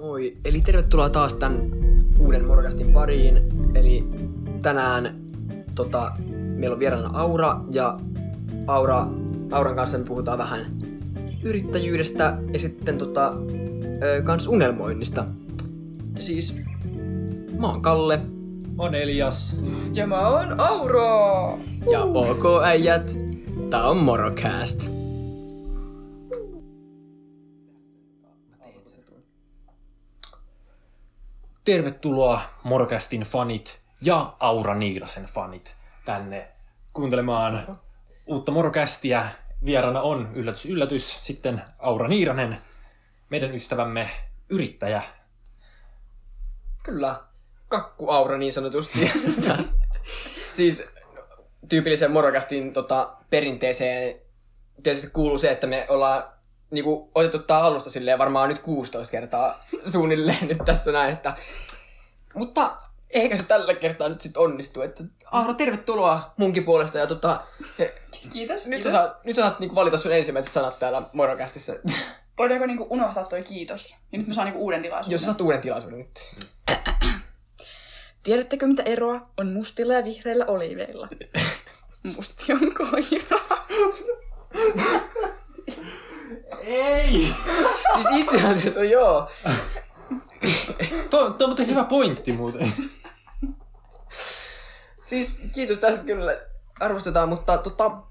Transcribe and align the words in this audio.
Moi, 0.00 0.36
eli 0.44 0.60
tervetuloa 0.60 1.08
taas 1.08 1.34
tämän 1.34 1.70
uuden 2.18 2.46
Morgastin 2.46 2.92
pariin. 2.92 3.38
Eli 3.74 4.08
tänään 4.62 5.20
tota, 5.74 6.12
meillä 6.56 6.74
on 6.74 6.80
vieraana 6.80 7.10
Aura 7.12 7.60
ja 7.70 8.00
Aura, 8.66 9.06
Auran 9.50 9.76
kanssa 9.76 9.98
me 9.98 10.04
puhutaan 10.04 10.38
vähän 10.38 10.60
yrittäjyydestä 11.42 12.38
ja 12.52 12.58
sitten 12.58 12.98
tota, 12.98 13.32
ö, 14.02 14.22
kans 14.22 14.46
unelmoinnista. 14.46 15.24
Ja 16.16 16.22
siis 16.22 16.56
mä 17.60 17.66
oon 17.66 17.82
Kalle 17.82 18.20
On 18.78 18.94
Elias. 18.94 19.60
Ja 19.92 20.06
mä 20.06 20.28
oon 20.28 20.60
Auro! 20.60 21.58
ja 21.90 22.02
OK 22.02 22.44
äijät, 22.64 23.16
tää 23.70 23.84
on 23.84 23.96
Morocast. 23.96 24.99
Tervetuloa 31.64 32.40
Morcastin 32.62 33.20
fanit 33.20 33.80
ja 34.02 34.36
Aura 34.40 34.74
Niirasen 34.74 35.24
fanit 35.24 35.76
tänne 36.04 36.48
kuuntelemaan 36.92 37.78
uutta 38.26 38.52
Morcastia. 38.52 39.24
Vierana 39.64 40.00
on 40.00 40.28
yllätys 40.34 40.66
yllätys 40.66 41.26
sitten 41.26 41.62
Aura 41.78 42.08
Niiranen, 42.08 42.58
meidän 43.30 43.54
ystävämme 43.54 44.10
yrittäjä. 44.50 45.02
Kyllä, 46.82 47.20
kakku 47.68 48.10
Aura 48.10 48.38
niin 48.38 48.52
sanotusti. 48.52 49.10
siis 50.56 50.88
tyypilliseen 51.68 52.10
Morocastin 52.10 52.72
tota, 52.72 53.16
perinteeseen 53.30 54.20
tietysti 54.82 55.10
kuuluu 55.10 55.38
se, 55.38 55.50
että 55.50 55.66
me 55.66 55.86
ollaan 55.88 56.22
niinku, 56.70 57.10
otettu 57.14 57.38
tää 57.38 57.58
alusta 57.60 57.90
silleen 57.90 58.18
varmaan 58.18 58.48
nyt 58.48 58.58
16 58.58 59.10
kertaa 59.10 59.64
suunnilleen 59.86 60.48
nyt 60.48 60.58
tässä 60.64 60.92
näin, 60.92 61.12
että... 61.12 61.34
Mutta 62.34 62.76
eikä 63.10 63.36
se 63.36 63.42
tällä 63.42 63.74
kertaa 63.74 64.08
nyt 64.08 64.20
sit 64.20 64.36
onnistu, 64.36 64.82
että 64.82 65.04
Aura, 65.32 65.54
tervetuloa 65.54 66.34
munkin 66.36 66.64
puolesta 66.64 66.98
ja 66.98 67.06
tota... 67.06 67.40
Kiitos, 68.30 68.66
Nyt 68.66 68.74
kiitos. 68.74 68.82
sä 68.84 68.90
saat, 68.90 69.24
nyt 69.24 69.36
sä 69.36 69.42
saat 69.42 69.60
niinku 69.60 69.74
valita 69.74 69.96
sun 69.96 70.12
ensimmäiset 70.12 70.52
sanat 70.52 70.78
täällä 70.78 71.02
Morocastissa. 71.12 71.72
Voidaanko 72.38 72.66
niinku 72.66 72.86
unohtaa 72.90 73.24
toi 73.24 73.42
kiitos? 73.42 73.96
Ja 74.12 74.18
nyt 74.18 74.28
mä 74.28 74.34
saan 74.34 74.44
niinku 74.44 74.60
uuden 74.60 74.82
tilaisuuden. 74.82 75.14
Jos 75.14 75.20
sä 75.20 75.26
saat 75.26 75.40
uuden 75.40 75.60
tilaisuuden 75.60 75.98
nyt. 75.98 76.28
Tiedättekö 78.22 78.66
mitä 78.66 78.82
eroa 78.82 79.20
on 79.36 79.52
mustilla 79.52 79.94
ja 79.94 80.04
vihreillä 80.04 80.46
oliiveilla? 80.46 81.08
Musti 82.16 82.52
on 82.52 82.74
koira. 82.74 83.38
Ei! 86.58 87.34
siis 87.94 88.06
itse 88.12 88.46
asiassa 88.46 88.84
joo. 88.84 89.30
Tuo, 91.10 91.30
tuo 91.30 91.46
on 91.46 91.50
muuten 91.50 91.66
hyvä 91.66 91.84
pointti 91.84 92.32
muuten. 92.32 92.72
Siis 95.06 95.40
kiitos 95.54 95.78
tästä 95.78 96.04
kyllä 96.04 96.36
arvostetaan, 96.80 97.28
mutta 97.28 97.58
tota, 97.58 98.02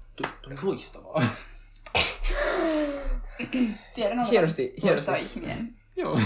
Tuli 0.42 0.54
loistavaa. 0.62 1.22
Tiedän, 3.94 4.18
olen 4.18 4.30
Hienosti, 4.30 4.74
hienosti. 4.82 5.12
ihminen. 5.20 5.74
Joo. 5.96 6.18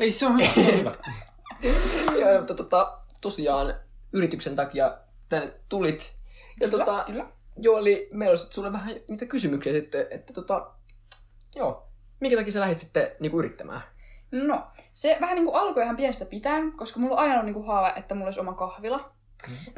Ei, 0.00 0.10
se 0.12 0.26
on 0.26 0.36
hyvä. 0.36 0.50
Se 0.54 0.60
on 0.60 0.78
hyvä. 0.78 0.96
Joo, 2.18 2.38
mutta 2.38 2.54
tota, 2.54 2.98
tosiaan 3.20 3.74
yrityksen 4.12 4.56
takia 4.56 4.98
tänne 5.28 5.52
tulit. 5.68 6.16
Ja 6.60 6.68
Kyllä, 6.68 6.84
tota, 6.84 7.04
kyllä. 7.04 7.26
joo, 7.56 7.78
eli 7.78 8.08
meillä 8.12 8.32
olisi 8.32 8.46
sulle 8.50 8.72
vähän 8.72 8.94
niitä 9.08 9.26
kysymyksiä 9.26 9.72
sitten, 9.72 10.06
että 10.10 10.32
tota, 10.32 10.70
joo, 11.56 11.88
minkä 12.20 12.36
takia 12.36 12.52
sä 12.52 12.60
lähdit 12.60 12.78
sitten 12.78 13.10
niinku 13.20 13.38
yrittämään? 13.38 13.80
No, 14.30 14.66
se 14.94 15.18
vähän 15.20 15.34
niinku 15.34 15.52
alkoi 15.52 15.82
ihan 15.82 15.96
pienestä 15.96 16.24
pitäen, 16.24 16.72
koska 16.72 17.00
mulla 17.00 17.14
on 17.14 17.20
aina 17.20 17.32
ollut 17.32 17.46
niinku 17.46 17.62
haave, 17.62 17.92
että 17.96 18.14
mulla 18.14 18.26
olisi 18.26 18.40
oma 18.40 18.54
kahvila. 18.54 19.12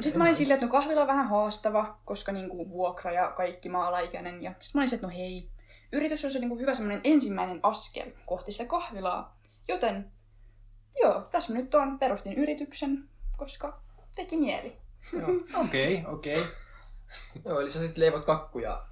Sitten 0.01 0.19
mä 0.19 0.25
olin 0.25 0.35
silleen, 0.35 0.55
että 0.55 0.67
no 0.67 0.73
kahvila 0.73 1.01
on 1.01 1.07
vähän 1.07 1.29
haastava, 1.29 1.99
koska 2.05 2.33
niinku 2.33 2.71
vuokra 2.71 3.13
ja 3.13 3.29
kaikki 3.29 3.69
mä 3.69 3.79
oon 3.79 3.87
alaikäinen. 3.87 4.43
Ja 4.43 4.51
sitten 4.51 4.71
mä 4.75 4.81
olin 4.81 4.89
silleen, 4.89 4.95
että 4.95 5.07
no 5.07 5.23
hei, 5.23 5.51
yritys 5.93 6.25
on 6.25 6.31
se 6.31 6.39
niinku 6.39 6.59
hyvä 6.59 6.75
semmoinen 6.75 7.01
ensimmäinen 7.05 7.61
askel 7.63 8.11
kohti 8.27 8.53
sitä 8.53 8.65
kahvilaa. 8.65 9.39
Joten 9.69 10.13
joo, 11.03 11.27
tässä 11.31 11.53
mä 11.53 11.59
nyt 11.59 11.75
on, 11.75 11.99
perustin 11.99 12.35
yrityksen, 12.35 13.09
koska 13.37 13.81
teki 14.17 14.37
mieli. 14.37 14.77
Okei, 15.65 16.05
okei. 16.07 16.43
joo 17.45 17.61
eli 17.61 17.71
sä 17.71 17.79
sitten 17.79 18.05
leivot 18.05 18.25
kakkuja 18.25 18.87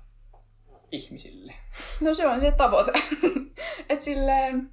ihmisille. 0.92 1.54
No 2.00 2.14
se 2.14 2.26
on 2.26 2.40
se 2.40 2.52
tavoite. 2.52 2.92
että 3.88 4.04
silleen 4.04 4.70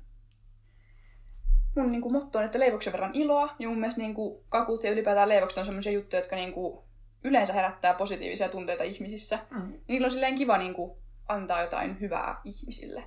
mun 1.76 1.92
niinku 1.92 2.10
motto 2.10 2.40
on, 2.40 2.46
että 2.46 2.60
leivoksen 2.60 2.94
verran 2.94 3.12
iloa. 3.14 3.56
Ja 3.60 3.70
mun 3.70 3.80
mielestä 3.80 4.02
niinku 4.02 4.46
kakut 4.50 4.84
ja 4.84 4.92
ylipäätään 4.92 5.30
leivokset 5.30 5.58
on 5.58 5.66
semmoisia 5.66 5.92
juttuja, 5.92 6.20
jotka 6.20 6.36
niinku 6.36 6.84
yleensä 7.24 7.54
herättää 7.54 7.94
positiivisia 7.94 8.50
tunteita 8.50 8.84
ihmisissä. 8.84 9.40
Mm. 9.52 9.74
Niillä 9.88 10.06
on 10.06 10.12
silleen 10.12 10.36
kiva 10.36 10.58
niinku 10.58 10.98
antaa 11.28 11.62
jotain 11.62 12.00
hyvää 12.00 12.42
ihmisille 12.44 13.04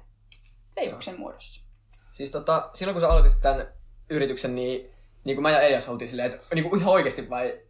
leivoksen 0.76 1.18
muodossa. 1.18 1.66
Siis 2.12 2.30
tota, 2.30 2.70
silloin 2.74 2.94
kun 2.94 3.00
sä 3.00 3.08
aloitit 3.08 3.40
tämän 3.40 3.72
yrityksen, 4.10 4.54
niin, 4.54 4.92
niin 5.24 5.36
kuin 5.36 5.42
mä 5.42 5.50
ja 5.50 5.60
Elias 5.60 5.88
oltiin 5.88 6.08
silleen, 6.08 6.30
että 6.30 6.46
niin 6.54 6.70
kuin 6.70 6.80
ihan 6.80 6.92
oikeasti 6.92 7.30
vai... 7.30 7.60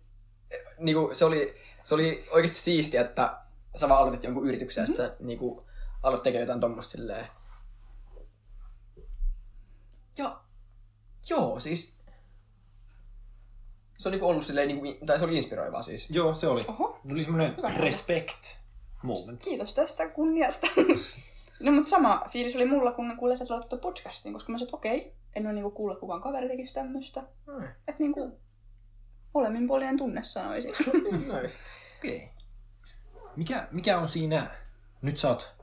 Niin 0.79 0.97
kuin 0.97 1.17
se, 1.17 1.25
oli, 1.25 1.55
se 1.85 1.95
oli 1.95 2.25
oikeasti 2.31 2.59
siistiä, 2.59 3.01
että 3.01 3.39
sä 3.77 3.89
vaan 3.89 4.01
aloitit 4.01 4.25
jonkun 4.25 4.49
yrityksen 4.49 4.85
mm-hmm. 4.85 5.03
ja 5.03 5.09
sitten 5.09 5.27
niin 5.27 5.39
kuin, 5.39 5.67
aloit 6.03 6.23
tekemään 6.23 6.43
jotain 6.43 6.61
tommoista 6.61 6.93
silleen. 6.93 7.27
Ja 10.19 10.41
joo, 11.31 11.61
siis 11.61 11.97
se 13.99 14.09
on 14.09 14.13
niinku 14.13 14.27
ollut 14.27 14.47
silleen, 14.47 14.69
niin 14.69 14.81
kuin, 14.81 15.07
tai 15.07 15.19
se 15.19 15.25
oli 15.25 15.37
inspiroivaa 15.37 15.83
siis. 15.83 16.11
Joo, 16.11 16.35
se 16.35 16.47
oli. 16.47 16.65
Oho. 16.69 17.01
Tuli 17.09 17.23
semmoinen 17.23 17.57
Hyvä. 17.57 17.69
respect 17.69 18.59
moment. 19.03 19.45
Kiitos 19.45 19.75
tästä 19.75 20.09
kunniasta. 20.09 20.67
no 21.61 21.73
mutta 21.73 21.91
sama 21.91 22.23
fiilis 22.31 22.57
oli 22.57 22.65
mulla, 22.65 22.93
kun 22.93 23.17
kuulet, 23.19 23.41
että 23.41 23.61
sä 23.71 23.77
podcastin, 23.77 24.33
koska 24.33 24.53
mä 24.53 24.59
sanoin, 24.59 24.67
että 24.67 24.77
okei, 24.77 25.15
en 25.37 25.47
ole 25.47 25.55
niinku 25.55 25.71
kuullut, 25.71 26.01
kukaan 26.01 26.21
kaveri 26.21 26.49
tekisi 26.49 26.75
tämmöistä. 26.75 27.21
Mm. 27.47 27.65
Että 27.65 27.97
niinku 27.99 28.41
molemminpuolinen 29.35 29.97
tunne 29.97 30.25
sanoisin. 30.25 30.73
Nice. 31.13 31.57
Okei. 31.99 32.36
Mikä, 33.37 33.69
mikä 33.71 33.99
on 33.99 34.09
siinä, 34.09 34.51
nyt 35.03 35.17
sä 35.17 35.29
oot 35.29 35.57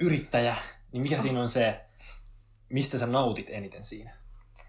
yrittäjä, 0.00 0.56
niin 0.92 1.02
mikä 1.02 1.18
siinä 1.18 1.40
on 1.40 1.48
se, 1.48 1.80
mistä 2.68 2.98
sä 2.98 3.06
nautit 3.06 3.50
eniten 3.50 3.84
siinä? 3.84 4.16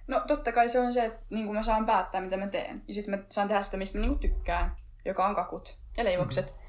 No 0.07 0.23
totta 0.27 0.51
kai 0.51 0.69
se 0.69 0.79
on 0.79 0.93
se, 0.93 1.05
että 1.05 1.21
niin 1.29 1.53
mä 1.53 1.63
saan 1.63 1.85
päättää, 1.85 2.21
mitä 2.21 2.37
mä 2.37 2.47
teen. 2.47 2.83
Ja 2.87 2.93
sitten 2.93 3.19
mä 3.19 3.25
saan 3.29 3.47
tehdä 3.47 3.63
sitä, 3.63 3.77
mistä 3.77 3.97
mä 3.97 4.05
niin 4.05 4.19
tykkään, 4.19 4.75
joka 5.05 5.27
on 5.27 5.35
kakut 5.35 5.77
ja 5.97 6.03
leivokset. 6.03 6.45
Mm-hmm. 6.45 6.63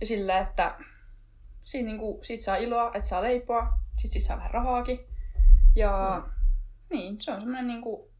Ja 0.00 0.06
sillä, 0.06 0.38
että 0.38 0.78
siitä, 1.62 1.86
niin 1.86 1.98
kuin, 1.98 2.24
siitä 2.24 2.44
saa 2.44 2.56
iloa, 2.56 2.86
että 2.86 3.08
saa 3.08 3.22
leipoa, 3.22 3.78
sit 3.98 4.12
siitä 4.12 4.26
saa 4.26 4.36
vähän 4.36 4.50
rahaakin. 4.50 5.00
Ja 5.76 6.22
mm. 6.26 6.32
niin, 6.90 7.20
se 7.20 7.30
on 7.30 7.40
semmoinen 7.40 7.66
niin 7.66 7.82
kuin, 7.82 8.10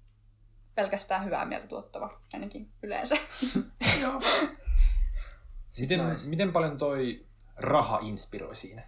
pelkästään 0.75 1.25
hyvää 1.25 1.45
mieltä 1.45 1.67
tuottava, 1.67 2.21
ainakin 2.33 2.73
yleensä. 2.83 3.17
Joo. 4.03 4.21
Miten, 5.81 6.09
nice. 6.09 6.29
miten 6.29 6.53
paljon 6.53 6.79
toi 6.79 7.27
raha 7.57 7.99
inspiroi 8.03 8.57
siinä? 8.57 8.83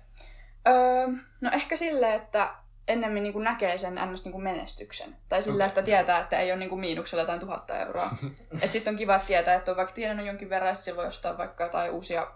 Öö, 0.69 1.07
no 1.41 1.51
ehkä 1.53 1.77
sille, 1.77 2.15
että 2.15 2.55
ennemmin 2.89 3.23
niin 3.23 3.45
näkee 3.45 3.79
sen 3.79 3.95
ns. 4.13 4.25
Niin 4.25 4.43
menestyksen. 4.43 5.17
Tai 5.29 5.43
sille, 5.43 5.65
että 5.65 5.83
tietää, 5.83 6.21
että 6.21 6.39
ei 6.39 6.53
ole 6.53 6.59
niin 6.59 6.81
miinuksella 6.81 7.23
jotain 7.23 7.41
tuhatta 7.41 7.79
euroa. 7.79 8.11
että 8.53 8.67
sitten 8.67 8.93
on 8.93 8.99
kiva 8.99 9.19
tietää, 9.19 9.55
että 9.55 9.71
on 9.71 9.77
vaikka 9.77 9.95
tienannut 9.95 10.27
jonkin 10.27 10.51
verran, 10.51 10.69
ja 10.69 10.75
sillä 10.75 10.97
voi 10.97 11.07
ostaa 11.07 11.39
vaikka 11.39 11.65
jotain 11.65 11.91
uusia 11.91 12.33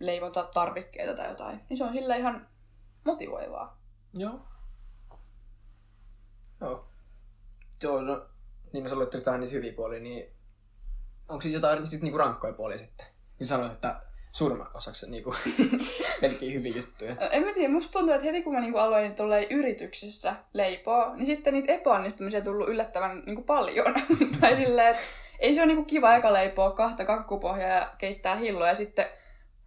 leivontatarvikkeita 0.00 1.14
tai 1.14 1.28
jotain. 1.28 1.60
Niin 1.68 1.76
se 1.76 1.84
on 1.84 1.92
sille 1.92 2.18
ihan 2.18 2.48
motivoivaa. 3.04 3.80
Joo. 4.14 4.40
Joo. 6.60 6.88
Joo, 7.82 8.02
no, 8.02 8.26
niin 8.72 8.88
sä 8.88 8.94
luettelit 8.94 9.26
vähän 9.26 9.40
niitä 9.40 9.52
hyviä 9.52 9.72
puolia, 9.72 10.00
niin 10.00 10.32
onko 11.28 11.42
siinä 11.42 11.56
jotain 11.56 11.86
sit 11.86 12.02
niinku 12.02 12.18
rankkoja 12.18 12.52
puolia 12.52 12.78
sitten? 12.78 13.06
Niin 13.42 13.48
sanoit, 13.48 13.72
että 13.72 13.96
suurimman 14.32 14.70
osaksi 14.74 15.10
niinku 15.10 15.34
melkein 16.22 16.52
hyviä 16.52 16.72
juttuja. 16.76 17.14
En 17.30 17.42
mä 17.44 17.52
tiedä, 17.52 17.72
musta 17.72 17.92
tuntuu, 17.92 18.14
että 18.14 18.26
heti 18.26 18.42
kun 18.42 18.54
mä 18.54 18.60
niinku 18.60 18.78
aloin 18.78 19.14
tolleen 19.14 19.46
yrityksessä 19.50 20.34
leipoa, 20.54 21.16
niin 21.16 21.26
sitten 21.26 21.54
niitä 21.54 21.72
epäonnistumisia 21.72 22.40
tullut 22.40 22.68
yllättävän 22.68 23.22
niinku 23.26 23.42
paljon. 23.42 23.94
tai 24.40 24.56
silleen, 24.56 24.88
että 24.88 25.02
ei 25.38 25.54
se 25.54 25.60
ole 25.60 25.66
niinku 25.66 25.84
kiva 25.84 26.14
eka 26.14 26.32
leipoa 26.32 26.70
kahta 26.70 27.04
kakkupohjaa 27.04 27.70
ja 27.70 27.90
keittää 27.98 28.36
hilloa 28.36 28.68
ja 28.68 28.74
sitten 28.74 29.06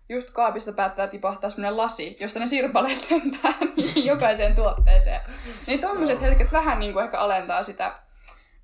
just 0.10 0.30
kaapista 0.32 0.74
päättää 0.74 1.08
tipahtaa 1.08 1.50
semmonen 1.50 1.78
lasi, 1.78 2.18
josta 2.20 2.40
ne 2.40 2.48
sirpaleet 2.48 3.08
lentää 3.12 3.54
niin 3.76 4.06
jokaiseen 4.06 4.56
tuotteeseen. 4.56 5.22
Niin 5.68 5.82
tommoset 5.82 6.22
hetket 6.22 6.52
vähän 6.52 6.80
niinku 6.80 7.00
ehkä 7.00 7.18
alentaa 7.18 7.64
sitä 7.64 7.96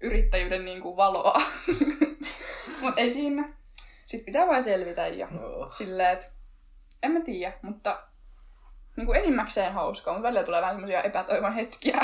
yrittäjyyden 0.01 0.65
niinku 0.65 0.97
valoa. 0.97 1.41
Mut 2.81 2.93
ei 2.97 3.11
siinä. 3.11 3.60
Sitten 4.11 4.25
pitää 4.25 4.47
vain 4.47 4.63
selvitä 4.63 5.07
ja 5.07 5.27
Joo. 5.41 5.69
silleen, 5.69 6.09
että 6.13 6.25
en 7.03 7.11
mä 7.11 7.19
tiedä, 7.21 7.53
mutta 7.61 8.03
niinku 8.95 9.13
enimmäkseen 9.13 9.73
hauskaa, 9.73 10.13
mutta 10.13 10.27
välillä 10.27 10.43
tulee 10.43 10.61
vähän 10.61 10.75
semmoisia 10.75 11.01
epätoivon 11.01 11.53
hetkiä. 11.53 12.01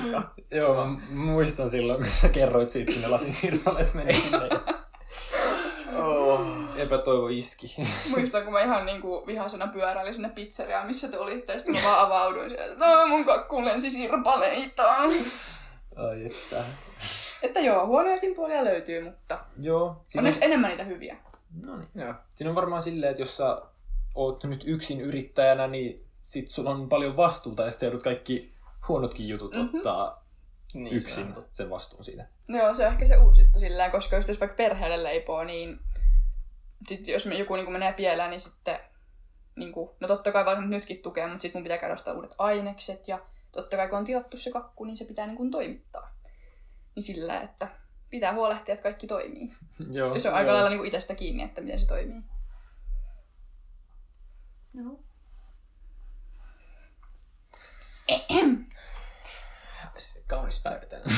Joo, 0.50 0.86
mä 0.86 0.98
muistan 1.10 1.70
silloin, 1.70 1.98
kun 2.02 2.10
sä 2.12 2.28
kerroit 2.28 2.70
siitä, 2.70 2.92
kun 2.92 3.02
ne 3.02 3.08
lasinsirpaleet 3.08 3.94
meni 3.94 4.12
sinne. 4.14 4.48
Oh. 5.98 6.40
epätoivo 6.76 7.28
iski. 7.28 7.66
Muistan, 8.10 8.44
kun 8.44 8.52
mä 8.52 8.60
ihan 8.60 8.86
niinku 8.86 9.26
vihasena 9.26 9.66
pyöräilin 9.66 10.14
sinne 10.14 10.28
pizzeriaan, 10.28 10.86
missä 10.86 11.08
te 11.08 11.18
olitte, 11.18 11.52
ja 11.52 11.58
sitten 11.58 11.74
mä 11.74 11.88
vaan 11.88 12.06
avauduin 12.06 12.50
sieltä, 12.50 12.72
että 12.72 12.86
"Aa, 12.86 13.06
mun 13.06 13.24
kakkuun 13.24 13.64
lensi 13.64 13.90
sirpaleita. 13.90 14.92
Ai 15.96 16.26
että. 16.26 16.64
Että 17.42 17.60
joo, 17.60 17.86
huonojakin 17.86 18.34
puolia 18.34 18.64
löytyy, 18.64 19.04
mutta 19.04 19.38
Joo. 19.60 20.02
Siinä 20.06 20.20
on, 20.20 20.26
onneksi 20.26 20.44
enemmän 20.44 20.70
niitä 20.70 20.84
hyviä. 20.84 21.16
No 21.62 21.76
niin. 21.76 21.88
Joo. 21.94 22.14
Siinä 22.34 22.50
on 22.50 22.54
varmaan 22.54 22.82
silleen, 22.82 23.10
että 23.10 23.22
jos 23.22 23.36
sä 23.36 23.62
oot 24.14 24.44
nyt 24.44 24.64
yksin 24.66 25.00
yrittäjänä, 25.00 25.66
niin 25.66 26.06
sit 26.20 26.48
sulla 26.48 26.70
on 26.70 26.88
paljon 26.88 27.16
vastuuta 27.16 27.62
ja 27.62 27.70
sit 27.70 27.80
sä 27.80 27.86
joudut 27.86 28.02
kaikki 28.02 28.54
huonotkin 28.88 29.28
jutut 29.28 29.54
mm-hmm. 29.54 29.76
ottaa 29.76 30.24
Niin, 30.74 30.96
yksin 30.96 31.34
se 31.34 31.42
sen 31.52 31.70
vastuun 31.70 32.04
siitä. 32.04 32.26
No 32.48 32.58
joo, 32.58 32.74
se 32.74 32.86
on 32.86 32.92
ehkä 32.92 33.06
se 33.06 33.16
uusi 33.16 33.42
juttu 33.42 33.60
sillä 33.60 33.90
koska 33.90 34.16
jos 34.16 34.40
vaikka 34.40 34.56
perheelle 34.56 35.02
leipoo, 35.02 35.44
niin 35.44 35.80
sit 36.88 37.08
jos 37.08 37.26
me 37.26 37.34
joku 37.34 37.56
niin 37.56 37.72
menee 37.72 37.92
pieleen, 37.92 38.30
niin 38.30 38.40
sitten 38.40 38.78
niin 39.56 39.72
kuin, 39.72 39.90
no 40.00 40.08
totta 40.08 40.32
kai 40.32 40.44
vaikka 40.44 40.64
nytkin 40.64 41.02
tukea, 41.02 41.28
mutta 41.28 41.42
sitten 41.42 41.58
mun 41.58 41.64
pitää 41.64 41.78
käydä 41.78 41.94
ostaa 41.94 42.14
uudet 42.14 42.34
ainekset 42.38 43.08
ja 43.08 43.20
totta 43.52 43.76
kai 43.76 43.88
kun 43.88 43.98
on 43.98 44.04
tilattu 44.04 44.36
se 44.36 44.50
kakku, 44.50 44.84
niin 44.84 44.96
se 44.96 45.04
pitää 45.04 45.26
niin 45.26 45.36
kuin 45.36 45.50
toimittaa. 45.50 46.14
Niin 46.94 47.02
sillä, 47.02 47.40
että 47.40 47.68
pitää 48.14 48.32
huolehtia, 48.32 48.72
että 48.72 48.82
kaikki 48.82 49.06
toimii. 49.06 49.48
Joo. 49.98 50.14
Ja 50.14 50.20
se 50.20 50.28
on 50.28 50.34
aika 50.34 50.52
lailla 50.52 50.68
niin 50.68 50.78
kuin 50.78 50.88
itsestä 50.88 51.14
kiinni, 51.14 51.42
että 51.42 51.60
miten 51.60 51.80
se 51.80 51.86
toimii. 51.86 52.22
Joo. 54.74 55.04
Kaunis 60.26 60.62
päivä 60.62 60.86
tänään. 60.86 61.10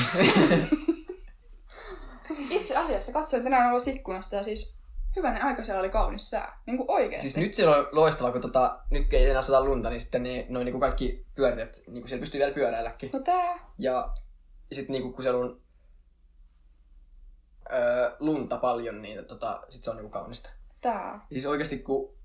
Itse 2.49 2.75
asiassa 2.75 3.11
katsoin 3.11 3.43
tänään 3.43 3.71
ulos 3.71 3.87
ikkunasta 3.87 4.35
ja 4.35 4.43
siis 4.43 4.77
hyvänen 5.15 5.43
aika 5.43 5.63
siellä 5.63 5.79
oli 5.79 5.89
kaunis 5.89 6.29
sää. 6.29 6.61
Niin 6.65 6.77
kuin 6.77 6.91
oikeesti. 6.91 7.29
siis 7.29 7.37
nyt 7.37 7.53
siellä 7.53 7.77
on 7.77 7.87
loistavaa, 7.91 8.31
kun 8.31 8.41
tota, 8.41 8.79
nyt 8.91 9.13
ei 9.13 9.29
enää 9.29 9.41
sataa 9.41 9.65
lunta, 9.65 9.89
niin 9.89 10.01
sitten 10.01 10.23
ne, 10.23 10.45
noin 10.49 10.65
niinku 10.65 10.79
kaikki 10.79 11.25
pyöräilijät, 11.35 11.81
niinku 11.87 12.07
siellä 12.07 12.21
pystyy 12.21 12.39
vielä 12.39 12.53
pyöräilläkin. 12.53 13.09
No 13.13 13.19
tää. 13.19 13.59
Ja 13.77 14.13
sitten 14.71 14.93
niinku, 14.93 15.11
kun 15.11 15.23
siellä 15.23 15.39
on 15.39 15.61
öö, 17.73 18.15
lunta 18.19 18.57
paljon, 18.57 19.01
niin 19.01 19.25
tota, 19.25 19.63
sit 19.69 19.83
se 19.83 19.89
on 19.89 19.95
niinku 19.95 20.09
kaunista. 20.09 20.49
Tää. 20.81 21.25
Siis 21.31 21.45
oikeasti 21.45 21.79
kun... 21.79 22.17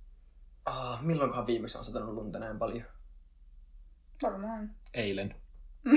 Ah, 0.67 1.03
milloinkohan 1.03 1.47
viimeksi 1.47 1.79
on 1.79 1.85
satanut 1.85 2.15
lunta 2.15 2.39
näin 2.39 2.59
paljon? 2.59 2.85
Varmaan. 4.23 4.71
Eilen. 4.95 5.35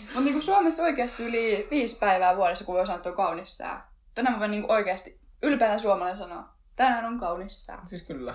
Mutta 0.00 0.20
niinku 0.20 0.42
Suomessa 0.42 0.82
oikeasti 0.82 1.24
yli 1.24 1.68
viisi 1.70 1.98
päivää 1.98 2.36
vuodessa, 2.36 2.64
kun 2.64 2.74
voi 2.74 2.86
sanoa, 2.86 2.96
että 2.96 3.08
on 3.08 3.16
kaunis 3.16 3.56
sää. 3.56 3.92
Tänään 4.14 4.34
mä 4.34 4.40
voin 4.40 4.50
niinku 4.50 4.72
oikeasti 4.72 5.20
ylpeänä 5.42 5.78
suomalainen 5.78 6.16
sanoa, 6.16 6.48
tänään 6.76 7.04
on 7.04 7.20
kaunis 7.20 7.66
sää. 7.66 7.82
Siis 7.84 8.02
kyllä. 8.02 8.34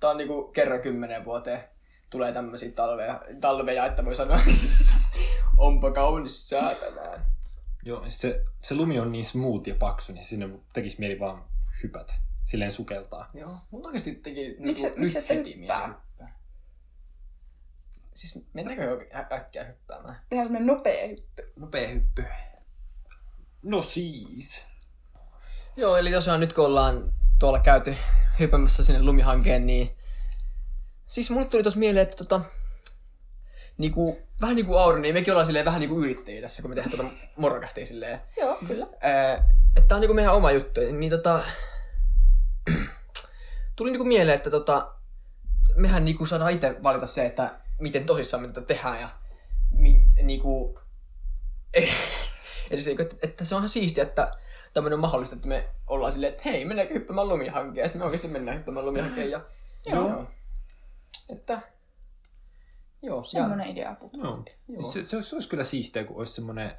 Tää 0.00 0.10
on 0.10 0.16
niinku 0.16 0.44
kerran 0.44 0.80
kymmenen 0.80 1.24
vuoteen 1.24 1.64
tulee 2.10 2.32
tämmöisiä 2.32 2.72
talveja, 2.72 3.22
talveja 3.40 3.86
että 3.86 4.04
voi 4.04 4.14
sanoa, 4.14 4.40
onpa 5.58 5.90
kaunis 5.90 6.48
sää 6.48 6.74
tänään. 6.74 7.35
Joo, 7.86 8.04
se, 8.08 8.44
se 8.62 8.74
lumi 8.74 9.00
on 9.00 9.12
niin 9.12 9.24
smooth 9.24 9.68
ja 9.68 9.74
paksu, 9.74 10.12
niin 10.12 10.24
sinne 10.24 10.48
tekisi 10.72 10.96
mieli 10.98 11.20
vaan 11.20 11.44
hypätä. 11.82 12.12
Silleen 12.42 12.72
sukeltaa. 12.72 13.30
Joo, 13.34 13.56
mulla 13.70 13.86
oikeasti 13.86 14.14
teki 14.14 14.56
Miksi- 14.58 14.82
niinku, 14.84 15.00
miksi 15.00 15.18
nyt 15.18 15.28
heti 15.28 15.60
hyppää? 15.60 15.86
mieli 15.86 15.94
hyppää. 15.94 16.38
Siis 18.14 18.44
mennäänkö 18.52 18.84
jo 18.84 19.00
ä- 19.14 19.36
äkkiä 19.36 19.64
hyppäämään? 19.64 20.16
Tehdään 20.28 20.46
semmonen 20.46 20.66
nopea 20.66 21.08
hyppy. 21.08 21.52
Nopea 21.56 21.88
hyppy. 21.88 22.24
No 23.62 23.82
siis. 23.82 24.64
Joo, 25.76 25.96
eli 25.96 26.10
tosiaan 26.10 26.40
nyt 26.40 26.52
kun 26.52 26.66
ollaan 26.66 27.12
tuolla 27.38 27.58
käyty 27.58 27.96
hypämässä 28.38 28.84
sinne 28.84 29.02
lumihankeen, 29.02 29.66
niin... 29.66 29.96
Siis 31.06 31.30
mulle 31.30 31.46
tuli 31.48 31.62
tuossa 31.62 31.80
mieleen, 31.80 32.02
että 32.02 32.16
tota... 32.24 32.40
Niinku, 33.78 34.18
vähän 34.40 34.56
niinku 34.56 34.76
Auri, 34.76 35.00
niin 35.00 35.14
mekin 35.14 35.32
ollaan 35.32 35.46
silleen 35.46 35.64
vähän 35.64 35.80
niinku 35.80 36.02
yrittäjiä 36.02 36.40
tässä, 36.40 36.62
kun 36.62 36.70
me 36.70 36.74
tehdään 36.74 36.96
tota 36.96 37.10
morokastia 37.36 37.86
silleen. 37.86 38.20
Joo, 38.36 38.58
kyllä. 38.66 38.86
Ää, 39.00 39.34
että 39.76 39.88
tää 39.88 39.96
on 39.96 40.00
niinku 40.00 40.14
meidän 40.14 40.34
oma 40.34 40.52
juttu, 40.52 40.80
niin 40.92 41.10
tota... 41.10 41.42
tuli 43.76 43.90
niinku 43.90 44.04
mieleen, 44.04 44.36
että 44.36 44.50
tota... 44.50 44.92
Mehän 45.74 46.04
niinku 46.04 46.26
saadaan 46.26 46.52
itse 46.52 46.76
valita 46.82 47.06
se, 47.06 47.26
että 47.26 47.50
miten 47.80 48.06
tosissaan 48.06 48.42
me 48.42 48.48
tätä 48.48 48.66
tehdään 48.66 49.00
ja... 49.00 49.08
Mi, 49.70 50.00
niinku... 50.22 50.78
ja 52.70 52.76
siis, 52.76 52.88
että, 52.88 53.16
että 53.22 53.44
se 53.44 53.54
onhan 53.54 53.68
siistiä, 53.68 54.04
että 54.04 54.36
tämmöinen 54.74 54.94
on 54.94 55.00
mahdollista, 55.00 55.36
että 55.36 55.48
me 55.48 55.68
ollaan 55.86 56.12
silleen, 56.12 56.32
että 56.32 56.42
hei, 56.44 56.64
mennäänkö 56.64 56.94
hyppäämään 56.94 57.28
lumihankeen, 57.28 57.84
ja 57.84 57.88
sitten 57.88 58.00
me 58.00 58.04
oikeasti 58.04 58.28
mennään 58.28 58.56
hyppäämään 58.56 58.86
lumihankeen, 58.86 59.30
ja... 59.30 59.40
Joo. 59.86 60.26
Että... 61.30 61.60
Joo, 63.02 63.24
Semmonen 63.24 63.66
idea 63.68 63.94
putu. 64.00 64.20
Joo. 64.20 64.44
Joo. 64.68 64.82
Se, 64.82 65.04
se, 65.04 65.16
olisi, 65.16 65.30
se 65.30 65.36
olisi 65.36 65.48
kyllä 65.48 65.64
siistiä, 65.64 66.04
kun 66.04 66.16
olisi 66.16 66.32
semmoinen, 66.32 66.70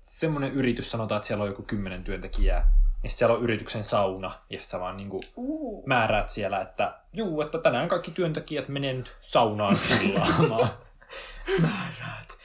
semmoinen 0.00 0.52
yritys, 0.52 0.90
sanotaan, 0.90 1.16
että 1.16 1.26
siellä 1.26 1.42
on 1.44 1.50
joku 1.50 1.62
kymmenen 1.62 2.04
työntekijää, 2.04 2.72
ja 3.02 3.08
sitten 3.08 3.18
siellä 3.18 3.34
on 3.36 3.42
yrityksen 3.42 3.84
sauna, 3.84 4.26
ja 4.26 4.58
sitten 4.58 4.70
sä 4.70 4.80
vaan 4.80 4.96
niinku 4.96 5.20
Uh. 5.36 5.86
määräät 5.86 6.28
siellä, 6.30 6.60
että 6.60 7.00
juu, 7.14 7.40
että 7.42 7.58
tänään 7.58 7.88
kaikki 7.88 8.10
työntekijät 8.10 8.68
menee 8.68 8.92
nyt 8.94 9.16
saunaan 9.20 9.74
chillaamaan. 9.74 10.68
Määräät. 11.62 12.38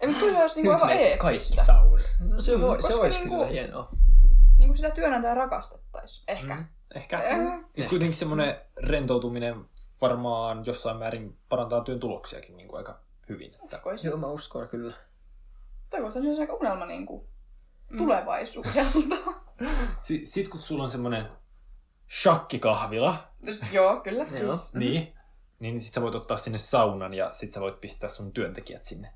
Ei, 0.00 0.14
kyllä 0.14 0.38
olisi 0.38 0.54
niinku 0.62 0.72
Nyt 0.72 0.82
aivan 0.82 0.96
eeppistä. 1.04 1.64
sauna. 1.64 2.02
No 2.20 2.40
se, 2.40 2.56
Mm, 2.56 2.62
voi, 2.62 2.82
se 2.82 2.88
koska 2.88 3.02
olisi 3.02 3.18
niinku- 3.18 3.34
kyllä 3.36 3.48
hienoa. 3.50 3.88
Niinku 4.58 4.74
sitä 4.76 4.90
työnantajaa 4.90 5.34
rakastettaisiin. 5.34 6.24
Ehkä. 6.28 6.54
Mm, 6.54 6.64
Ehkä. 6.94 7.18
Eh. 7.22 7.38
Ja 7.76 7.88
kuitenkin 7.88 8.14
semmoinen 8.16 8.56
rentoutuminen 8.76 9.64
varmaan 10.02 10.62
jossain 10.66 10.96
määrin 10.96 11.38
parantaa 11.48 11.80
työn 11.80 12.00
tuloksiakin 12.00 12.56
niin 12.56 12.68
kuin 12.68 12.78
aika 12.78 13.00
hyvin. 13.28 13.54
Että... 13.54 13.76
Uskoisin. 13.76 14.08
Joo, 14.08 14.18
mä 14.18 14.26
uskon 14.26 14.68
kyllä. 14.68 14.94
Toivottavasti 15.90 16.34
se 16.34 16.34
on 16.34 16.40
aika 16.40 16.54
unelma 16.54 16.86
niinku 16.86 17.28
Mm. 17.90 17.98
tulevaisuudelta. 17.98 19.32
Si- 20.02 20.26
Sitten 20.26 20.50
kun 20.50 20.60
sulla 20.60 20.82
on 20.84 20.90
semmoinen 20.90 21.26
shakkikahvila, 22.22 23.16
Joo, 23.72 24.00
kyllä. 24.00 24.22
Joo. 24.22 24.54
Siis, 24.56 24.74
niin, 24.74 25.14
niin 25.58 25.80
sit 25.80 25.94
sä 25.94 26.02
voit 26.02 26.14
ottaa 26.14 26.36
sinne 26.36 26.58
saunan 26.58 27.14
ja 27.14 27.30
sit 27.34 27.52
sä 27.52 27.60
voit 27.60 27.80
pistää 27.80 28.08
sun 28.10 28.32
työntekijät 28.32 28.84
sinne. 28.84 29.12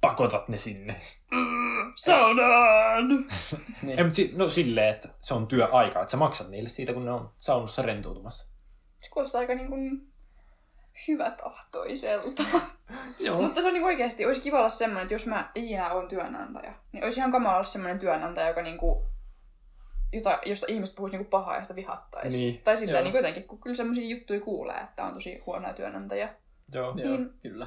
Pakotat 0.00 0.48
ne 0.48 0.56
sinne. 0.56 0.96
Saunaan! 1.96 3.08
Niin. 3.82 3.98
Ei, 3.98 4.04
mutta 4.04 4.16
si- 4.16 4.32
no 4.36 4.48
silleen, 4.48 4.88
että 4.88 5.08
se 5.20 5.34
on 5.34 5.46
työaika, 5.46 6.00
että 6.00 6.10
sä 6.10 6.16
maksat 6.16 6.48
niille 6.48 6.68
siitä, 6.68 6.92
kun 6.92 7.04
ne 7.04 7.10
on 7.10 7.30
saunassa 7.38 7.82
rentoutumassa. 7.82 8.53
Se 9.04 9.10
kuulostaa 9.10 9.38
aika 9.38 9.54
niinku 9.54 9.76
hyvätahtoiselta. 11.08 12.42
Joo. 13.18 13.42
Mutta 13.42 13.60
se 13.60 13.66
on 13.66 13.72
niinku 13.74 13.86
oikeasti, 13.86 14.26
olisi 14.26 14.40
kiva 14.40 14.58
olla 14.58 14.70
semmoinen, 14.70 15.02
että 15.02 15.14
jos 15.14 15.26
mä 15.26 15.50
ikinä 15.54 15.90
on 15.90 16.08
työnantaja, 16.08 16.72
niin 16.92 17.04
olisi 17.04 17.20
ihan 17.20 17.30
kamala 17.30 17.54
olla 17.54 17.64
semmoinen 17.64 17.98
työnantaja, 17.98 18.48
joka 18.48 18.62
niinku, 18.62 19.06
jota, 20.12 20.38
josta 20.46 20.66
ihmiset 20.68 20.96
puhuisi 20.96 21.16
niinku 21.16 21.30
pahaa 21.30 21.56
ja 21.56 21.62
sitä 21.62 21.74
vihattaisi. 21.76 22.38
Niin, 22.38 22.60
Tai 22.64 22.76
silleen 22.76 22.94
joo. 22.96 23.02
niinku 23.02 23.16
jotenkin, 23.18 23.44
kun 23.44 23.60
kyllä 23.60 23.76
semmoisia 23.76 24.08
juttuja 24.16 24.40
kuulee, 24.40 24.80
että 24.80 25.04
on 25.04 25.14
tosi 25.14 25.42
huonoja 25.46 25.74
työnantajia. 25.74 26.28
Joo. 26.72 26.94
Joo, 26.96 27.16
Niin. 27.16 27.30
kyllä. 27.42 27.66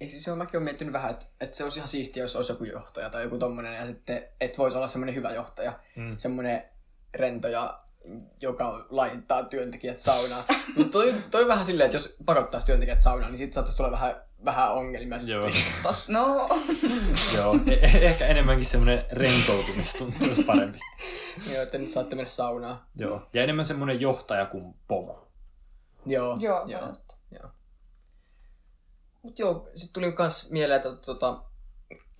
Ei 0.00 0.08
siis 0.08 0.24
se 0.24 0.32
on, 0.32 0.38
mäkin 0.38 0.56
olen 0.56 0.64
miettinyt 0.64 0.92
vähän, 0.92 1.10
että, 1.10 1.26
että 1.40 1.56
se 1.56 1.64
olisi 1.64 1.78
ihan 1.78 1.88
siistiä, 1.88 2.22
jos 2.22 2.36
olisi 2.36 2.52
joku 2.52 2.64
johtaja 2.64 3.10
tai 3.10 3.22
joku 3.22 3.38
tommonen, 3.38 3.74
ja 3.74 3.86
sitten, 3.86 4.22
että 4.40 4.58
voisi 4.58 4.76
olla 4.76 4.88
semmoinen 4.88 5.14
hyvä 5.14 5.30
johtaja. 5.30 5.72
Mm. 5.96 6.16
Semmoinen 6.16 6.62
rento 7.14 7.48
ja 7.48 7.80
joka 8.40 8.86
laittaa 8.90 9.42
työntekijät 9.42 9.98
saunaan. 9.98 10.44
Mutta 10.76 10.92
toi, 10.98 11.14
toi 11.30 11.48
vähän 11.48 11.64
silleen, 11.64 11.84
että 11.84 11.96
jos 11.96 12.16
pakottaisi 12.26 12.66
työntekijät 12.66 13.00
saunaan, 13.00 13.30
niin 13.30 13.38
sitten 13.38 13.54
saattaisi 13.54 13.76
tulla 13.76 13.90
vähän, 13.90 14.16
vähän 14.44 14.72
ongelmia. 14.72 15.18
Joo. 15.18 15.50
sitten. 15.50 15.92
No, 16.08 16.48
Joo. 17.36 17.58
E- 17.66 17.72
e- 17.72 18.06
ehkä 18.06 18.26
enemmänkin 18.26 18.66
semmoinen 18.66 19.04
rentoutumistuntu 19.12 20.24
olisi 20.24 20.42
parempi. 20.42 20.78
Joo, 21.52 21.62
että 21.62 21.78
nyt 21.78 21.88
saatte 21.88 22.16
mennä 22.16 22.30
saunaan. 22.30 22.82
Joo. 22.96 23.28
Ja 23.32 23.42
enemmän 23.42 23.64
semmoinen 23.64 24.00
johtaja 24.00 24.46
kuin 24.46 24.74
pomo. 24.88 25.28
Joo, 26.06 26.36
joo, 26.40 26.66
joo. 26.66 26.80
joo. 26.80 26.96
joo. 27.30 27.50
Mut 29.22 29.38
joo, 29.38 29.68
sit 29.74 29.92
tuli 29.92 30.12
kans 30.12 30.50
mieleen, 30.50 30.76
että 30.76 30.96
tota, 30.96 31.42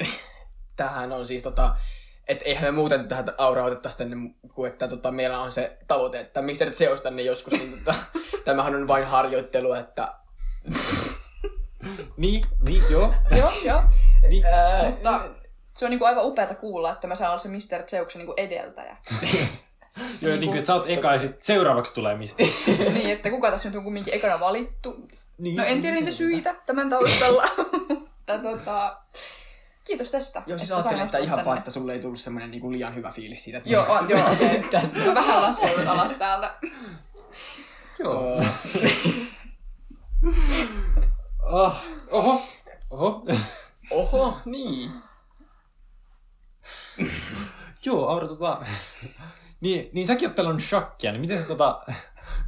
tämähän 0.76 1.12
on 1.12 1.26
siis 1.26 1.42
tota, 1.42 1.76
että 2.28 2.44
eihän 2.44 2.64
me 2.64 2.70
muuten 2.70 3.08
tähän 3.08 3.24
auraa 3.38 3.66
otettaisi 3.66 3.98
tänne, 3.98 4.16
kuin 4.54 4.72
että 4.72 4.88
tota, 4.88 5.10
meillä 5.10 5.40
on 5.40 5.52
se 5.52 5.78
tavoite, 5.88 6.20
että 6.20 6.42
Mr. 6.42 6.72
Zeus 6.72 7.00
tänne 7.00 7.22
joskus, 7.22 7.52
niin 7.52 7.78
tota, 7.78 7.94
tämähän 8.44 8.74
on 8.74 8.88
vain 8.88 9.06
harjoittelu, 9.06 9.72
että 9.72 10.08
Niin, 12.16 12.46
niin, 12.62 12.82
joo. 12.90 13.14
joo, 13.36 13.52
joo. 13.64 13.82
Niin, 14.28 14.46
ää, 14.46 14.90
Mutta 14.90 15.28
se 15.76 15.84
on 15.84 15.90
niinku 15.90 16.04
aivan 16.04 16.24
upeata 16.24 16.54
kuulla, 16.54 16.92
että 16.92 17.06
mä 17.06 17.14
saan 17.14 17.30
olla 17.30 17.38
se 17.38 17.48
Mr. 17.48 17.82
Zeuksen 17.86 18.18
niinku 18.18 18.34
edeltäjä. 18.36 18.96
Joo, 20.22 20.36
niin 20.36 20.48
kuin, 20.48 20.58
että 20.58 20.66
sä 20.66 20.74
oot 20.74 20.90
eka 20.90 21.12
ja 21.12 21.18
sit 21.18 21.42
seuraavaksi 21.42 21.94
tulee 21.94 22.16
mistä. 22.16 22.42
niin, 22.94 23.10
että 23.10 23.30
kuka 23.30 23.50
tässä 23.50 23.68
nyt 23.68 23.76
on 23.76 23.84
kumminkin 23.84 24.14
ekana 24.14 24.40
valittu. 24.40 25.08
Niin. 25.38 25.56
No 25.56 25.64
en 25.64 25.80
tiedä 25.80 25.96
niitä 25.96 26.10
syitä 26.10 26.54
tämän 26.66 26.88
taustalla. 26.88 27.44
Mutta 27.88 28.38
tota, 28.42 28.96
kiitos 29.90 30.10
tästä. 30.10 30.42
Joo, 30.46 30.58
siis 30.58 30.70
että 30.70 30.76
ajattelin, 30.76 31.04
että 31.04 31.18
ihan 31.18 31.36
tänne. 31.36 31.44
vaan, 31.44 31.58
että 31.58 31.70
sulle 31.70 31.92
ei 31.92 32.00
tullut 32.00 32.20
semmoinen 32.20 32.50
niinku 32.50 32.72
liian 32.72 32.94
hyvä 32.94 33.10
fiilis 33.10 33.44
siitä. 33.44 33.58
Että 33.58 33.70
Joo, 33.70 33.84
on, 33.88 34.10
joo, 34.10 34.32
okei. 34.32 34.58
Okay. 34.58 35.06
Mä 35.06 35.14
vähän 35.14 35.42
laskeudut 35.42 35.86
alas 35.86 36.12
täältä. 36.12 36.54
Joo. 37.98 38.42
Oh, 41.42 41.74
oho, 42.10 42.42
oho. 42.90 43.26
Oho, 43.90 44.38
niin. 44.44 44.90
Joo, 47.84 48.08
Aura, 48.08 48.28
tota... 48.28 48.60
niin, 49.60 49.90
niin 49.92 50.06
säkin 50.06 50.28
oot 50.28 50.36
pelannut 50.36 50.62
shakkia, 50.62 51.12
niin 51.12 51.20
miten 51.20 51.42
sä, 51.42 51.48
tota... 51.48 51.82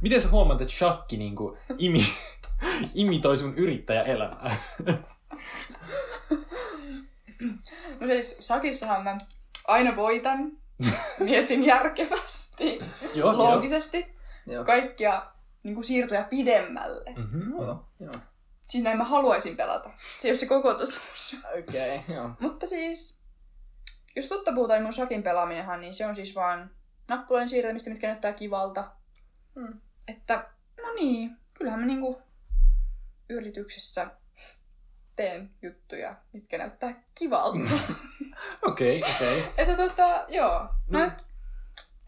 miten 0.01 0.21
sä 0.21 0.29
huomaat, 0.29 0.61
että 0.61 0.73
shakki 0.73 1.17
niinku 1.17 1.57
imi... 1.77 2.05
imitoi 2.93 3.37
sun 3.37 3.53
yrittäjäelämää? 3.53 4.55
No 7.99 8.07
siis 8.07 8.37
sakissahan 8.39 9.03
mä 9.03 9.17
aina 9.67 9.95
voitan. 9.95 10.51
Mietin 11.19 11.65
järkevästi, 11.65 12.79
joo, 13.15 13.37
loogisesti. 13.37 14.15
Joo. 14.47 14.65
Kaikkia 14.65 15.31
niin 15.63 15.75
kuin 15.75 15.83
siirtoja 15.83 16.23
pidemmälle. 16.23 17.13
Mm-hmm. 17.17 17.51
Joo. 17.51 17.85
Joo. 17.99 18.13
Siis 18.69 18.83
näin 18.83 18.97
mä 18.97 19.03
haluaisin 19.03 19.57
pelata. 19.57 19.91
Se 19.97 20.27
ei 20.27 20.31
ole 20.31 20.37
se 20.37 20.45
koko 20.45 20.73
totuus. 20.73 21.37
Okei, 21.59 21.97
okay, 21.97 22.15
joo. 22.15 22.29
Mutta 22.39 22.67
siis, 22.67 23.21
jos 24.15 24.27
totta 24.27 24.51
puhutaan, 24.51 24.77
niin 24.77 24.83
mun 24.83 24.93
shakin 24.93 25.23
pelaaminenhan, 25.23 25.81
niin 25.81 25.93
se 25.93 26.05
on 26.05 26.15
siis 26.15 26.35
vaan 26.35 26.71
nappuloiden 27.07 27.49
siirtämistä, 27.49 27.89
mitkä 27.89 28.07
näyttää 28.07 28.33
kivalta. 28.33 28.91
Mm. 29.55 29.79
Että, 30.07 30.49
no 30.83 30.93
niin, 30.93 31.37
kyllähän 31.53 31.79
mä 31.79 31.85
niinku 31.85 32.21
yrityksessä 33.29 34.07
teen 35.15 35.49
juttuja, 35.61 36.15
mitkä 36.33 36.57
näyttää 36.57 37.03
kivalta. 37.15 37.59
Okei, 38.61 39.03
okei. 39.15 39.43
että 39.57 39.77
tota, 39.77 40.25
joo. 40.27 40.59
No. 40.59 40.69
No. 40.99 41.05
Nyt, 41.05 41.13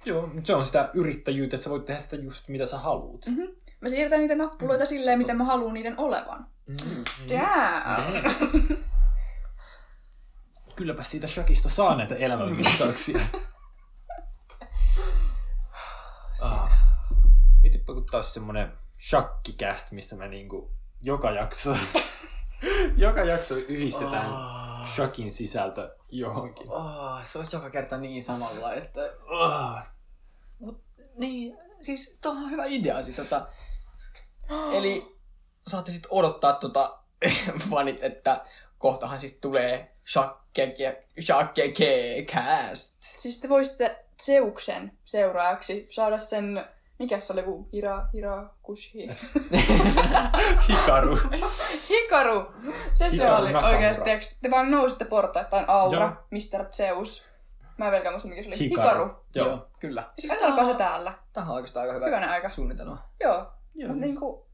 Joo, 0.05 0.27
mutta 0.27 0.47
se 0.47 0.55
on 0.55 0.65
sitä 0.65 0.89
yrittäjyyttä, 0.93 1.55
että 1.55 1.63
sä 1.63 1.69
voit 1.69 1.85
tehdä 1.85 1.99
sitä 1.99 2.15
just 2.15 2.47
mitä 2.47 2.65
sä 2.65 2.77
haluut. 2.77 3.25
mm-hmm. 3.25 3.47
Mä 3.81 3.89
siirtän 3.89 4.19
niitä 4.19 4.35
nappuloita 4.35 4.85
silleen, 4.85 5.17
miten 5.17 5.37
mä 5.37 5.43
haluan 5.43 5.73
niiden 5.73 5.99
olevan. 5.99 6.47
Mm. 6.67 6.77
Damn! 7.29 8.33
Kylläpä 10.75 11.03
siitä 11.03 11.27
shakista 11.27 11.69
saa 11.69 11.95
näitä 11.95 12.15
elämänviisauksia. 12.15 13.19
ah. 16.41 16.71
Mietipä 17.61 17.93
kun 17.93 18.05
taas 18.11 18.33
semmonen 18.33 18.71
shakkikäst, 19.09 19.91
missä 19.91 20.15
me 20.15 20.27
niinku 20.27 20.71
joka 21.01 21.31
jakso, 21.31 21.71
joka 22.97 23.21
jakso 23.21 23.55
yhdistetään 23.55 24.55
Oh. 24.85 24.87
shakin 24.95 25.31
sisältö 25.31 25.95
johonkin. 26.09 26.71
Oh, 26.71 27.23
se 27.23 27.37
olisi 27.37 27.55
joka 27.55 27.69
kerta 27.69 27.97
niin 27.97 28.23
samanlaista. 28.23 28.99
Ah. 29.39 29.87
Mut 30.59 30.83
niin, 31.17 31.57
siis 31.81 32.17
tuo 32.21 32.31
on 32.31 32.51
hyvä 32.51 32.65
idea. 32.65 33.03
Siis, 33.03 33.15
tota, 33.15 33.47
eli 34.73 35.17
saatte 35.67 35.91
sitten 35.91 36.11
odottaa 36.11 36.53
tota, 36.53 36.99
fanit, 37.69 38.03
että 38.03 38.45
kohtahan 38.77 39.19
siis 39.19 39.37
tulee 39.41 39.95
Shakke 40.07 40.73
Cast. 42.25 43.03
Siis 43.03 43.41
te 43.41 43.49
voisitte 43.49 44.05
Zeuksen 44.21 44.97
seuraajaksi 45.05 45.87
saada 45.91 46.17
sen, 46.17 46.65
mikä 46.99 47.19
se 47.19 47.33
oli, 47.33 47.43
kun 47.43 47.69
Hira, 47.73 48.07
Hira, 48.13 48.49
Kushi. 48.63 49.07
Hikaru. 50.69 51.17
Hikaru! 51.89 52.51
Se 52.93 53.09
se 53.09 53.11
Hikaru 53.11 53.35
oli 53.43 53.53
Nakamura. 53.53 53.77
oikeasti. 53.77 54.39
Te 54.41 54.51
vaan 54.51 54.71
nousitte 54.71 55.05
portaittain 55.05 55.65
Aura, 55.69 55.99
Joo. 55.99 56.09
Mr. 56.59 56.65
Zeus. 56.71 57.31
Mä 57.77 57.85
en 57.85 57.91
velkään 57.91 58.13
muista, 58.13 58.29
mikä 58.29 58.41
se 58.43 58.47
oli. 58.47 58.59
Hikaru. 58.59 58.87
Hikaru. 58.87 59.15
Joo. 59.35 59.47
Joo, 59.47 59.67
kyllä. 59.79 60.09
Siis 60.19 60.43
alkaa 60.43 60.65
se 60.65 60.73
täällä. 60.73 61.13
Tämä 61.33 61.47
on 61.47 61.55
oikeastaan 61.55 61.81
aika 61.81 61.93
hyvä 61.93 62.05
Hyvänen 62.05 62.29
aika. 62.29 62.49
suunnitelma. 62.49 63.09
Joo. 63.23 63.51
Joo. 63.75 63.89
Mut 63.89 63.97
niinku 63.99 64.45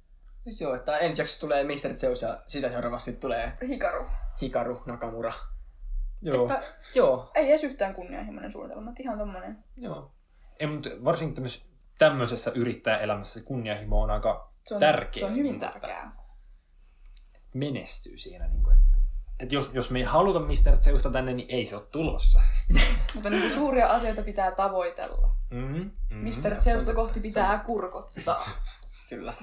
Siis 0.43 0.61
joo, 0.61 0.75
että 0.75 0.97
ensi 0.97 1.21
jaksossa 1.21 1.41
tulee 1.41 1.63
Mr. 1.63 1.93
Zeus 1.95 2.21
ja 2.21 2.37
sitä 2.47 2.69
seuraavasti 2.69 3.13
tulee 3.13 3.51
Hikaru. 3.67 4.05
Hikaru 4.41 4.81
Nakamura. 4.85 5.33
Joo. 6.21 6.41
Että 6.45 6.61
Joo. 6.95 7.31
ei 7.35 7.49
edes 7.49 7.63
yhtään 7.63 7.95
kunnianhimoinen 7.95 8.51
suunnitelma, 8.51 8.89
että 8.89 9.03
ihan 9.03 9.17
tommonen. 9.17 9.63
Joo. 9.77 10.11
Ei, 10.59 10.67
mutta 10.67 10.89
varsinkin 11.03 11.35
tämmöisessä, 11.35 11.65
tämmöisessä 12.01 12.51
yrittäjäelämässä 12.55 13.39
se 13.39 13.45
kunnianhimo 13.45 14.01
on 14.01 14.09
aika 14.09 14.53
Se 14.67 14.73
on, 14.73 14.79
tärkeä. 14.79 15.19
Se 15.21 15.25
on 15.25 15.35
hyvin 15.35 15.51
niin, 15.51 15.59
tärkeää. 15.59 16.11
Menestyy 17.53 18.17
siinä. 18.17 18.47
Niin 18.47 18.63
kuin, 18.63 18.77
että, 18.77 18.97
että 19.39 19.55
jos, 19.55 19.69
jos 19.73 19.91
me 19.91 19.99
ei 19.99 20.05
haluta 20.05 20.39
Mr. 20.39 20.77
Zeusta 20.77 21.09
tänne, 21.09 21.33
niin 21.33 21.47
ei 21.49 21.65
se 21.65 21.75
ole 21.75 21.87
tulossa. 21.91 22.41
Mutta 23.15 23.29
niinku 23.29 23.49
suuria 23.49 23.87
asioita 23.87 24.21
pitää 24.21 24.51
tavoitella. 24.51 25.35
Mm, 25.49 25.91
mm, 26.09 26.17
Mr. 26.17 26.55
Zeusta 26.61 26.95
kohti 26.95 27.19
pitää 27.19 27.57
kurkottaa. 27.65 28.49
Kyllä. 29.09 29.33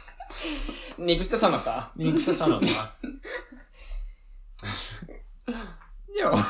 niin 0.98 1.18
kuin 1.18 1.24
sitä 1.24 1.36
sanotaan. 1.36 1.82
Niin 1.94 2.12
kuin 2.12 2.24
se 2.24 2.32
sanotaan. 2.32 2.88
Joo. 6.20 6.40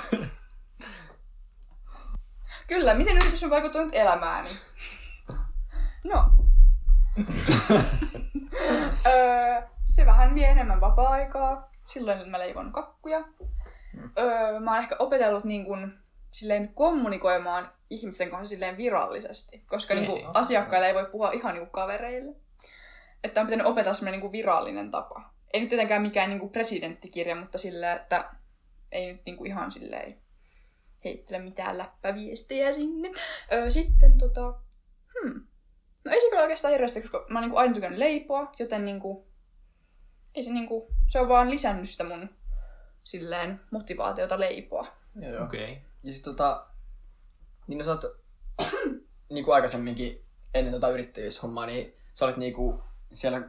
Kyllä, 2.66 2.94
miten 2.94 3.16
yritys 3.16 3.44
on 3.44 3.50
vaikuttanut 3.50 3.94
elämääni? 3.94 4.48
No. 6.04 6.30
öö, 9.06 9.62
se 9.84 10.06
vähän 10.06 10.34
vie 10.34 10.48
enemmän 10.48 10.80
vapaa-aikaa. 10.80 11.70
Silloin 11.84 12.30
mä 12.30 12.38
leivon 12.38 12.72
kakkuja. 12.72 13.24
Öö, 14.18 14.60
mä 14.60 14.70
oon 14.70 14.82
ehkä 14.82 14.96
opetellut 14.98 15.44
niin 15.44 15.64
kun, 15.64 15.98
silleen 16.30 16.74
kommunikoimaan 16.74 17.72
ihmisten 17.90 18.30
kanssa 18.30 18.48
silleen 18.48 18.76
virallisesti. 18.76 19.64
Koska 19.66 19.94
niin 19.94 20.06
kun, 20.06 20.30
asiakkaille 20.34 20.86
ei 20.86 20.94
voi 20.94 21.06
puhua 21.12 21.30
ihan 21.30 21.54
niin 21.54 21.70
kavereille. 21.70 22.36
Että 23.24 23.40
on 23.40 23.46
pitänyt 23.46 23.66
opetella 23.66 23.94
semmoinen 23.94 24.20
niin 24.20 24.32
virallinen 24.32 24.90
tapa. 24.90 25.30
Ei 25.52 25.60
nyt 25.60 25.68
tietenkään 25.68 26.02
mikään 26.02 26.30
niin 26.30 26.50
presidenttikirja, 26.50 27.36
mutta 27.36 27.58
silleen, 27.58 27.96
että 27.96 28.30
ei 28.92 29.12
nyt 29.12 29.22
niin 29.26 29.36
kuin 29.36 29.50
ihan 29.50 29.70
silleen 29.70 30.22
heittele 31.04 31.38
mitään 31.38 31.78
läppäviestejä 31.78 32.72
sinne. 32.72 33.10
Öö, 33.52 33.70
sitten 33.70 34.18
tota... 34.18 34.54
Hmm. 35.12 35.46
No 36.04 36.12
ei 36.12 36.20
se 36.20 36.30
kyllä 36.30 36.42
oikeastaan 36.42 36.72
hirveästi, 36.72 37.00
koska 37.00 37.26
mä 37.28 37.38
oon 37.38 37.42
niinku 37.42 37.56
aina 37.56 37.74
tykännyt 37.74 37.98
leipoa, 37.98 38.52
joten 38.58 38.84
niinku... 38.84 39.26
Ei 40.34 40.42
se 40.42 40.50
niinku... 40.52 40.94
Se 41.06 41.20
on 41.20 41.28
vaan 41.28 41.50
lisännyt 41.50 41.88
sitä 41.88 42.04
mun 42.04 42.30
silleen 43.04 43.60
motivaatiota 43.70 44.40
leipoa. 44.40 44.86
Joo, 45.20 45.32
joo. 45.32 45.44
Okei. 45.44 45.62
Okay. 45.62 45.74
Ja 46.02 46.12
siis 46.12 46.22
tota, 46.22 46.66
niin 47.66 47.78
no 47.78 47.84
sä 47.84 47.90
oot, 47.90 48.04
niin 49.32 49.44
kuin 49.44 49.54
aikaisemminkin 49.54 50.24
ennen 50.54 50.72
tota 50.72 50.88
yrittäjyyshommaa, 50.88 51.66
niin 51.66 51.94
sä 52.14 52.24
olit 52.24 52.36
niinku 52.36 52.82
siellä 53.12 53.42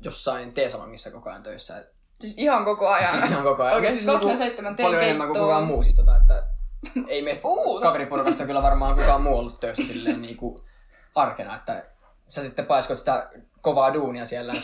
jossain 0.00 0.52
teesalongissa 0.52 1.10
koko 1.10 1.30
ajan 1.30 1.42
töissä. 1.42 1.78
Et, 1.78 1.98
Siis 2.20 2.38
ihan 2.38 2.64
koko 2.64 2.88
ajan. 2.88 3.10
siis 3.12 3.30
ihan 3.30 3.42
koko 3.42 3.62
ajan. 3.62 3.74
Oikeesti 3.74 4.06
Mut 4.06 4.22
siis 4.22 4.38
24 4.38 4.76
teen 4.76 4.86
Paljon 4.86 5.02
enemmän 5.02 5.28
kuin 5.28 5.40
kukaan 5.40 5.64
muu 5.64 5.82
siis 5.82 5.94
tota, 5.94 6.16
että 6.16 6.46
ei 7.08 7.22
meistä 7.22 7.48
Uu. 7.48 7.80
kaveriporukasta 7.80 8.46
kyllä 8.46 8.62
varmaan 8.62 8.94
kukaan 8.94 9.22
muu 9.22 9.38
ollut 9.38 9.60
töissä 9.60 9.84
silleen 9.84 10.22
niinku 10.22 10.64
arkena, 11.18 11.56
että 11.56 11.84
sä 12.28 12.42
sitten 12.42 12.66
paiskot 12.66 12.98
sitä 12.98 13.30
kovaa 13.62 13.94
duunia 13.94 14.26
siellä. 14.26 14.54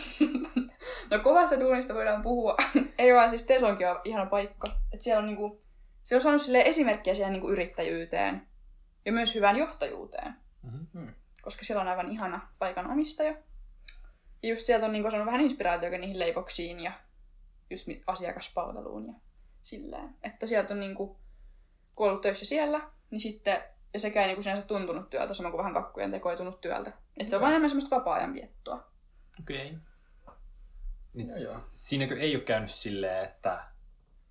No 1.11 1.19
kovasta 1.19 1.59
duunista 1.59 1.93
voidaan 1.93 2.21
puhua. 2.21 2.57
ei 2.97 3.13
vaan 3.13 3.29
siis 3.29 3.43
Teslonkin 3.43 3.89
on 3.89 4.01
ihana 4.03 4.25
paikka. 4.25 4.67
Et 4.93 5.01
siellä 5.01 5.19
on 5.19 5.25
niinku... 5.25 5.61
Siellä 6.03 6.19
on 6.19 6.23
saanut 6.23 6.41
silleen 6.41 6.67
esimerkkiä 6.67 7.13
siihen 7.13 7.33
niinku 7.33 7.49
yrittäjyyteen. 7.49 8.47
Ja 9.05 9.11
myös 9.11 9.35
hyvään 9.35 9.55
johtajuuteen. 9.55 10.35
Mhm. 10.61 11.07
Koska 11.41 11.65
siellä 11.65 11.81
on 11.81 11.87
aivan 11.87 12.09
ihana 12.11 12.49
paikan 12.59 12.91
omistaja. 12.91 13.35
Ja 14.43 14.49
just 14.49 14.65
sieltä 14.65 14.85
on 14.85 14.91
niinku 14.91 15.11
saanut 15.11 15.25
vähän 15.25 15.41
inspiraatiota 15.41 15.97
niihin 15.97 16.19
leivoksiin 16.19 16.79
ja 16.79 16.91
just 17.69 17.87
asiakaspalveluun 18.07 19.07
ja 19.07 19.13
silleen. 19.61 20.15
Että 20.23 20.47
sieltä 20.47 20.73
on 20.73 20.79
niinku, 20.79 21.19
kun 21.95 22.05
on 22.05 22.09
ollut 22.09 22.21
töissä 22.21 22.45
siellä, 22.45 22.81
niin 23.11 23.21
sitten, 23.21 23.63
ja 23.95 23.99
sekä 23.99 24.21
ei 24.21 24.27
niinku 24.27 24.41
sinänsä 24.41 24.67
tuntunut 24.67 25.09
työltä, 25.09 25.33
sama 25.33 25.51
kuin 25.51 25.57
vähän 25.57 25.73
kakkujen 25.73 26.11
teko 26.11 26.31
ei 26.31 26.37
tunnu 26.37 26.51
työltä. 26.51 26.91
Että 27.17 27.29
se 27.29 27.35
on 27.35 27.41
vaan 27.41 27.51
enemmän 27.51 27.69
semmoista 27.69 27.95
vapaa-ajan 27.95 28.33
viettoa. 28.33 28.87
Okei. 29.39 29.67
Okay. 29.67 29.79
Niin, 31.13 31.27
Joo, 31.43 31.53
joo. 31.53 31.61
siinäkö 31.73 32.19
ei 32.19 32.35
ole 32.35 32.43
käynyt 32.43 32.71
silleen, 32.71 33.25
että, 33.25 33.63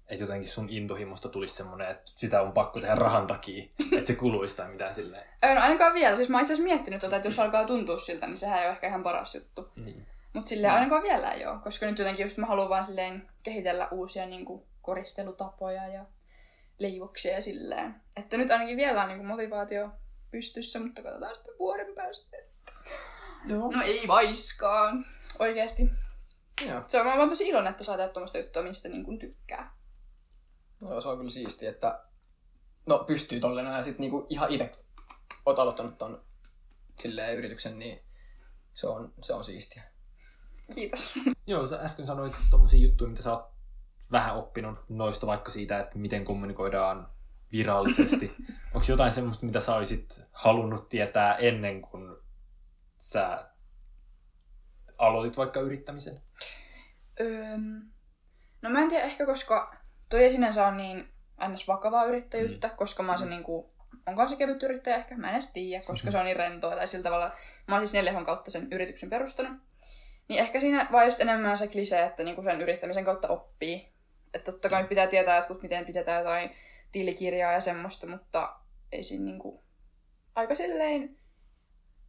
että 0.08 0.24
jotenkin 0.24 0.48
sun 0.48 0.68
intohimosta 0.70 1.28
tulisi 1.28 1.54
semmoinen, 1.54 1.90
että 1.90 2.12
sitä 2.16 2.42
on 2.42 2.52
pakko 2.52 2.80
tehdä 2.80 2.94
rahan 2.94 3.26
takia, 3.26 3.64
että 3.92 4.06
se 4.06 4.14
kuluisi 4.14 4.56
tai 4.56 4.70
mitään 4.70 4.94
silleen. 4.94 5.26
No 5.54 5.60
ainakaan 5.60 5.94
vielä. 5.94 6.16
Siis 6.16 6.28
mä 6.28 6.40
itse 6.40 6.52
asiassa 6.52 6.74
miettinyt 6.74 7.00
tota, 7.00 7.16
että 7.16 7.28
jos 7.28 7.38
alkaa 7.38 7.64
tuntua 7.64 7.98
siltä, 7.98 8.26
niin 8.26 8.36
sehän 8.36 8.58
ei 8.58 8.64
ole 8.64 8.72
ehkä 8.72 8.88
ihan 8.88 9.02
paras 9.02 9.34
juttu. 9.34 9.68
Niin. 9.76 10.06
Mutta 10.32 10.48
silleen 10.48 10.72
ainakaan 10.72 11.02
vielä 11.02 11.32
ei 11.32 11.46
ole, 11.46 11.60
koska 11.60 11.86
nyt 11.86 11.98
jotenkin 11.98 12.24
just 12.24 12.36
mä 12.36 12.46
haluan 12.46 12.68
vaan 12.68 12.84
silleen 12.84 13.28
kehitellä 13.42 13.88
uusia 13.90 14.26
niin 14.26 14.44
kuin, 14.44 14.62
koristelutapoja 14.82 15.88
ja 15.88 16.04
leivoksia 16.78 17.40
silleen. 17.40 17.94
Että 18.16 18.36
nyt 18.36 18.50
ainakin 18.50 18.76
vielä 18.76 19.02
on 19.02 19.08
niin 19.08 19.18
kuin, 19.18 19.28
motivaatio 19.28 19.90
pystyssä, 20.30 20.80
mutta 20.80 21.02
katsotaan 21.02 21.34
sitten 21.34 21.54
vuoden 21.58 21.94
päästä. 21.94 22.36
Joo. 23.46 23.70
No 23.70 23.82
ei 23.82 24.08
vaiskaan. 24.08 25.06
Oikeesti. 25.38 25.90
Joo. 26.68 26.82
Se 26.86 27.00
on, 27.00 27.06
mä 27.06 27.14
oon 27.14 27.28
tosi 27.28 27.48
iloinen, 27.48 27.70
että 27.70 27.84
saa 27.84 27.96
tehdä 27.96 28.12
tuommoista 28.12 28.38
juttua, 28.38 28.62
mistä 28.62 28.88
niin 28.88 29.04
kuin 29.04 29.18
tykkää. 29.18 29.76
Joo, 30.80 31.00
se 31.00 31.08
on 31.08 31.16
kyllä 31.16 31.30
siistiä, 31.30 31.70
että 31.70 32.04
no 32.86 32.98
pystyy 32.98 33.40
tolleen 33.40 33.66
ja 33.66 33.82
sit 33.82 33.98
niinku 33.98 34.26
ihan 34.28 34.52
itse 34.52 34.72
oot 35.46 35.58
aloittanut 35.58 35.98
ton 35.98 36.24
silleen 36.98 37.36
yrityksen, 37.36 37.78
niin 37.78 38.04
se 38.74 38.86
on, 38.86 39.14
se 39.22 39.32
on 39.32 39.44
siistiä. 39.44 39.82
Kiitos. 40.74 41.14
Joo, 41.46 41.66
sä 41.66 41.76
äsken 41.76 42.06
sanoit 42.06 42.32
tommosia 42.50 42.80
juttuja, 42.80 43.10
mitä 43.10 43.22
sä 43.22 43.32
oot 43.32 43.53
vähän 44.14 44.36
oppinut 44.36 44.78
noista, 44.88 45.26
vaikka 45.26 45.50
siitä, 45.50 45.78
että 45.78 45.98
miten 45.98 46.24
kommunikoidaan 46.24 47.08
virallisesti. 47.52 48.36
Onko 48.74 48.86
jotain 48.88 49.12
semmoista, 49.12 49.46
mitä 49.46 49.60
sä 49.60 49.74
olisit 49.74 50.22
halunnut 50.32 50.88
tietää 50.88 51.34
ennen 51.34 51.82
kuin 51.82 52.16
sä 52.96 53.48
aloitit 54.98 55.36
vaikka 55.36 55.60
yrittämisen? 55.60 56.20
Öm, 57.20 57.82
no 58.62 58.70
mä 58.70 58.82
en 58.82 58.88
tiedä 58.88 59.04
ehkä, 59.04 59.26
koska 59.26 59.76
toi 60.08 60.22
ei 60.24 60.30
sinänsä 60.30 60.66
on 60.66 60.76
niin 60.76 61.08
ns. 61.48 61.68
vakavaa 61.68 62.04
yrittäjyyttä, 62.04 62.68
mm. 62.68 62.76
koska 62.76 63.02
mä 63.02 63.12
oon 63.12 63.18
se 63.18 63.26
niinku, 63.26 63.74
onko 64.06 64.28
se 64.28 64.36
kevyt 64.36 64.62
yrittäjä 64.62 64.96
ehkä, 64.96 65.16
mä 65.16 65.28
en 65.28 65.34
edes 65.34 65.50
tiedä, 65.52 65.84
koska 65.84 66.10
se 66.10 66.18
on 66.18 66.24
niin 66.24 66.36
rentoa 66.36 66.76
tai 66.76 66.88
sillä 66.88 67.02
tavalla. 67.02 67.32
Mä 67.68 67.74
oon 67.74 67.86
siis 67.86 67.92
neljähon 67.92 68.24
kautta 68.24 68.50
sen 68.50 68.68
yrityksen 68.72 69.10
perustanut. 69.10 69.58
Niin 70.28 70.40
ehkä 70.40 70.60
siinä 70.60 70.88
vaan 70.92 71.04
just 71.04 71.20
enemmän 71.20 71.56
se 71.56 71.68
klisee, 71.68 72.06
että 72.06 72.24
niinku 72.24 72.42
sen 72.42 72.60
yrittämisen 72.60 73.04
kautta 73.04 73.28
oppii. 73.28 73.93
Että 74.34 74.52
totta 74.52 74.68
kai 74.68 74.84
pitää 74.84 75.06
tietää 75.06 75.36
jotkut, 75.36 75.62
miten 75.62 75.86
pidetään 75.86 76.18
jotain 76.18 76.50
tilikirjaa 76.92 77.52
ja 77.52 77.60
semmoista, 77.60 78.06
mutta 78.06 78.56
ei 78.92 79.02
siinä 79.02 79.24
niinku 79.24 79.64
aika 80.34 80.54
silleen 80.54 81.16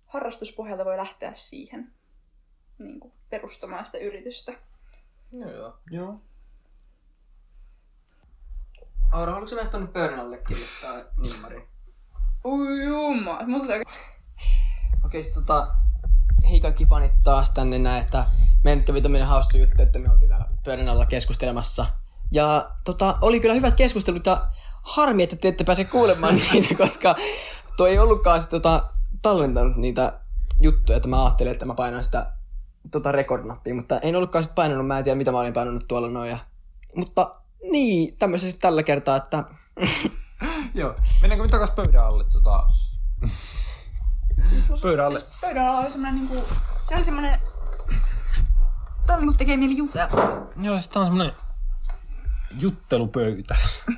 harrastuspohjalta 0.06 0.86
voi 0.86 0.98
lähteä 0.98 1.32
siihen 1.36 1.94
niinku 2.80 3.14
perustamaan 3.30 3.86
sitä 3.86 3.98
yritystä. 3.98 4.54
Joo, 5.32 5.52
joo. 5.52 5.80
Joo. 5.92 6.22
Aura, 9.12 9.32
haluatko 9.32 9.48
sä 9.48 9.56
mennä 9.56 9.72
tonne 9.72 9.88
pöydän 9.88 10.20
alle 10.20 10.38
kirjoittaa 10.38 10.94
nimmari? 11.18 11.68
Ui 12.46 12.84
jumma, 12.84 13.40
mulla 13.46 13.64
tulee 13.64 13.82
Okei, 15.06 15.24
sit 15.24 15.34
tota, 15.34 15.76
hei 16.52 16.60
kaikki 16.60 16.86
fanit 16.86 17.14
taas 17.24 17.50
tänne 17.50 17.80
näin, 17.80 18.04
että 18.04 18.26
meidän 18.64 18.78
nyt 18.78 18.88
kävi 18.88 19.02
tämmönen 19.02 19.28
hauska 19.28 19.58
juttu, 19.58 19.84
että 19.84 20.00
me 20.00 20.12
oltiin 20.12 20.30
täällä 20.30 20.46
pöydän 20.64 20.90
alla 20.90 21.06
keskustelemassa. 21.06 21.86
Ja 22.32 22.70
tota, 22.84 23.18
oli 23.22 23.40
kyllä 23.40 23.54
hyvät 23.54 23.76
keskustelut 23.76 24.26
ja 24.26 24.48
harmi, 24.82 25.24
että 25.24 25.36
te 25.36 25.48
ette 25.48 25.64
pääse 25.64 25.84
kuulemaan 25.84 26.36
niitä, 26.54 26.76
koska 26.76 27.16
toi 27.78 27.90
ei 27.90 28.00
ollutkaan 28.00 28.42
sit, 28.42 28.50
tota, 28.50 28.84
tallentanut 29.22 29.78
niitä 29.78 30.20
juttuja, 30.62 30.96
että 30.96 31.08
mä 31.08 31.24
ajattelin, 31.24 31.52
että 31.52 31.66
mä 31.66 31.74
painan 31.74 32.04
sitä 32.04 32.32
tota 32.92 33.12
record-nappia, 33.12 33.76
mutta 33.76 34.00
en 34.00 34.16
ollutkaan 34.16 34.44
sit 34.44 34.56
painanut, 34.56 34.88
mä 34.88 34.98
en 34.98 35.04
tiedä 35.04 35.18
mitä 35.18 35.32
mä 35.32 35.40
olin 35.40 35.54
painanut 35.54 35.88
tuolla 35.88 36.10
noin. 36.10 36.30
Ja... 36.30 36.38
Mutta 36.96 37.36
niin, 37.72 38.18
tämmöisessä 38.18 38.52
sit 38.52 38.62
tällä 38.62 38.84
kertaa, 38.84 39.16
että 39.16 39.44
Joo. 40.74 40.96
Mennäänkö 41.22 41.44
me 41.44 41.50
takas 41.50 41.72
pöydän 41.72 42.06
alle? 42.06 42.24
Tota... 42.34 42.66
pöydän 44.82 45.06
alle. 45.06 45.20
Pöydän 45.42 45.68
alla 45.68 45.80
oli 45.80 45.92
semmonen 45.92 46.16
niinku, 46.16 46.36
se 46.90 46.96
oli 46.96 47.06
semmonen, 47.06 47.40
tää 49.08 49.18
niinku 49.18 49.36
tekee 49.38 49.58
mieli 49.58 49.78
jutella. 49.78 50.48
Joo, 50.62 50.76
siis 50.76 50.90
tää 50.90 51.02
on 51.02 51.06
semmonen 51.06 51.32
juttelupöytä. 52.60 53.56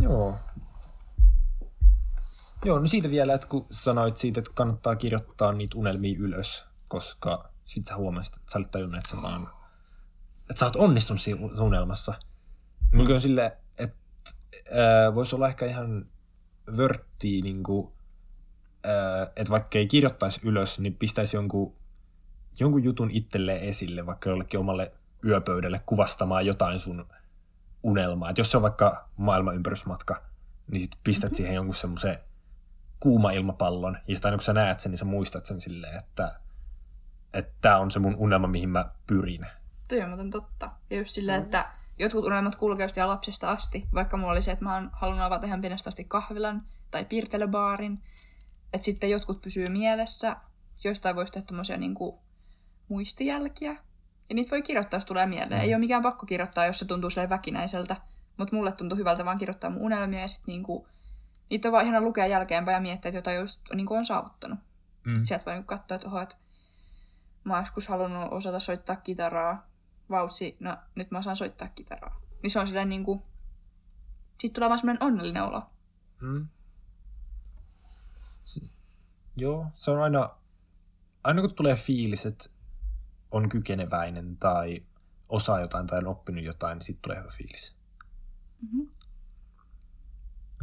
Joo. 0.00 0.34
Joo, 2.64 2.78
no 2.78 2.86
siitä 2.86 3.10
vielä, 3.10 3.34
että 3.34 3.46
kun 3.46 3.66
sanoit 3.70 4.16
siitä, 4.16 4.40
että 4.40 4.50
kannattaa 4.54 4.96
kirjoittaa 4.96 5.52
niitä 5.52 5.78
unelmia 5.78 6.18
ylös, 6.18 6.64
koska 6.88 7.50
sit 7.64 7.86
sä 7.86 7.96
huomasit, 7.96 8.36
että 8.36 8.52
sä 8.52 8.58
olit 8.58 8.70
tajunnut, 8.70 8.98
että 8.98 9.10
sä 9.10 9.22
vaan, 9.22 9.48
että 10.40 10.58
sä 10.58 10.64
oot 10.64 10.76
onnistunut 10.76 11.22
siinä 11.22 11.40
unelmassa. 11.60 12.14
Mulla 12.92 13.14
on 13.14 13.20
silleen, 13.20 13.52
että 13.78 13.96
äh, 14.68 15.14
voisi 15.14 15.36
olla 15.36 15.48
ehkä 15.48 15.66
ihan 15.66 16.06
vörttiä, 16.76 17.42
niin 17.42 17.62
äh, 18.86 19.28
että 19.36 19.50
vaikka 19.50 19.78
ei 19.78 19.86
kirjoittaisi 19.86 20.40
ylös, 20.44 20.78
niin 20.78 20.94
pistäisi 20.94 21.36
jonkun, 21.36 21.76
jonkun 22.60 22.84
jutun 22.84 23.10
itselleen 23.10 23.60
esille, 23.60 24.06
vaikka 24.06 24.30
jollekin 24.30 24.60
omalle 24.60 24.92
yöpöydälle 25.26 25.82
kuvastamaan 25.86 26.46
jotain 26.46 26.80
sun 26.80 27.06
unelmaa. 27.82 28.30
Et 28.30 28.38
jos 28.38 28.50
se 28.50 28.56
on 28.56 28.62
vaikka 28.62 29.08
maailmanympärysmatka, 29.16 30.22
niin 30.70 30.80
sit 30.80 30.98
pistät 31.04 31.30
mm-hmm. 31.30 31.36
siihen 31.36 31.54
jonkun 31.54 31.74
semmoisen 31.74 32.18
kuuma 33.00 33.30
ilmapallon, 33.30 33.98
ja 34.08 34.14
sitten 34.14 34.28
aina 34.28 34.36
kun 34.36 34.44
sä 34.44 34.52
näet 34.52 34.80
sen, 34.80 34.90
niin 34.90 34.98
sä 34.98 35.04
muistat 35.04 35.46
sen 35.46 35.60
silleen, 35.60 35.98
että 35.98 36.40
että 37.34 37.52
tämä 37.60 37.78
on 37.78 37.90
se 37.90 37.98
mun 37.98 38.16
unelma, 38.16 38.46
mihin 38.46 38.68
mä 38.68 38.84
pyrin. 39.06 39.46
Toi 39.88 40.02
on 40.02 40.08
muuten 40.08 40.30
totta. 40.30 40.70
Ja 40.90 40.98
just 40.98 41.10
silleen, 41.10 41.40
mm. 41.40 41.44
että 41.44 41.70
jotkut 41.98 42.24
unelmat 42.24 42.56
kulkee 42.56 42.84
just 42.84 42.96
lapsesta 42.96 43.50
asti. 43.50 43.88
Vaikka 43.94 44.16
mulla 44.16 44.32
oli 44.32 44.42
se, 44.42 44.52
että 44.52 44.64
mä 44.64 44.74
oon 44.74 44.90
halunnut 44.92 45.24
avata 45.24 45.46
ihan 45.46 45.60
pienestä 45.60 45.90
asti 45.90 46.04
kahvilan 46.04 46.66
tai 46.90 47.04
piirtelebaarin. 47.04 48.02
Että 48.72 48.84
sitten 48.84 49.10
jotkut 49.10 49.40
pysyy 49.40 49.68
mielessä. 49.68 50.36
Joistain 50.84 51.16
voisi 51.16 51.32
tehdä 51.32 51.46
tommosia 51.46 51.76
niinku 51.76 52.22
muistijälkiä. 52.88 53.76
Ja 54.28 54.34
niitä 54.34 54.50
voi 54.50 54.62
kirjoittaa, 54.62 54.96
jos 54.96 55.04
tulee 55.04 55.26
mieleen. 55.26 55.60
Mm. 55.60 55.64
Ei 55.64 55.74
ole 55.74 55.78
mikään 55.78 56.02
pakko 56.02 56.26
kirjoittaa, 56.26 56.66
jos 56.66 56.78
se 56.78 56.84
tuntuu 56.84 57.10
sille 57.10 57.28
väkinäiseltä. 57.28 57.96
Mutta 58.36 58.56
mulle 58.56 58.72
tuntuu 58.72 58.98
hyvältä 58.98 59.24
vaan 59.24 59.38
kirjoittaa 59.38 59.70
mun 59.70 59.82
unelmia 59.82 60.20
ja 60.20 60.28
sitten 60.28 60.52
niinku, 60.52 60.88
niitä 61.50 61.68
on 61.68 61.72
vaan 61.72 61.84
ihana 61.84 62.00
lukea 62.00 62.26
jälkeenpäin 62.26 62.74
ja 62.74 62.80
miettiä, 62.80 63.08
että 63.08 63.18
jotain 63.18 63.36
just 63.36 63.60
niinku 63.74 63.94
on 63.94 64.04
saavuttanut. 64.04 64.58
Mm. 65.06 65.24
Sieltä 65.24 65.44
voi 65.44 65.54
niinku 65.54 65.66
katsoa, 65.66 65.94
että 65.94 66.08
oho, 66.08 66.20
että 66.20 66.36
mä 67.44 67.52
oon 67.52 67.62
joskus 67.62 67.88
halunnut 67.88 68.32
osata 68.32 68.60
soittaa 68.60 68.96
kitaraa. 68.96 69.66
Vautsi, 70.10 70.56
no 70.60 70.76
nyt 70.94 71.10
mä 71.10 71.18
osaan 71.18 71.36
soittaa 71.36 71.68
kitaraa. 71.68 72.20
Niin 72.42 72.50
se 72.50 72.58
on 72.58 72.66
silleen 72.66 72.88
niinku... 72.88 73.22
Siitä 74.38 74.54
tulee 74.54 74.68
vaan 74.68 74.78
semmoinen 74.78 75.02
onnellinen 75.02 75.42
olo. 75.42 75.62
Mm. 76.20 76.48
S- 78.44 78.70
joo, 79.36 79.66
se 79.74 79.90
on 79.90 80.02
aina, 80.02 80.30
aina 81.24 81.40
kun 81.40 81.54
tulee 81.54 81.76
fiilis, 81.76 82.26
että 82.26 82.50
on 83.34 83.48
kykeneväinen 83.48 84.36
tai 84.36 84.82
osaa 85.28 85.60
jotain 85.60 85.86
tai 85.86 85.98
on 85.98 86.06
oppinut 86.06 86.44
jotain, 86.44 86.76
niin 86.76 86.84
sitten 86.84 87.02
tulee 87.02 87.18
hyvä 87.18 87.30
fiilis. 87.36 87.76
Mm-hmm. 88.62 88.88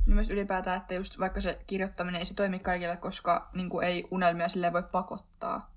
Niin 0.06 0.16
myös 0.16 0.30
ylipäätään, 0.30 0.78
että 0.78 0.94
just 0.94 1.20
vaikka 1.20 1.42
se 1.42 1.64
kirjoittaminen 1.68 2.20
ei 2.20 2.26
se 2.26 2.34
toimi 2.34 2.60
kaikille, 2.60 2.98
koska 2.98 3.50
niin 3.54 3.70
kuin 3.70 3.88
ei 3.88 4.08
unelmia 4.12 4.50
silleen 4.50 4.74
voi 4.74 4.84
pakottaa. 4.84 5.74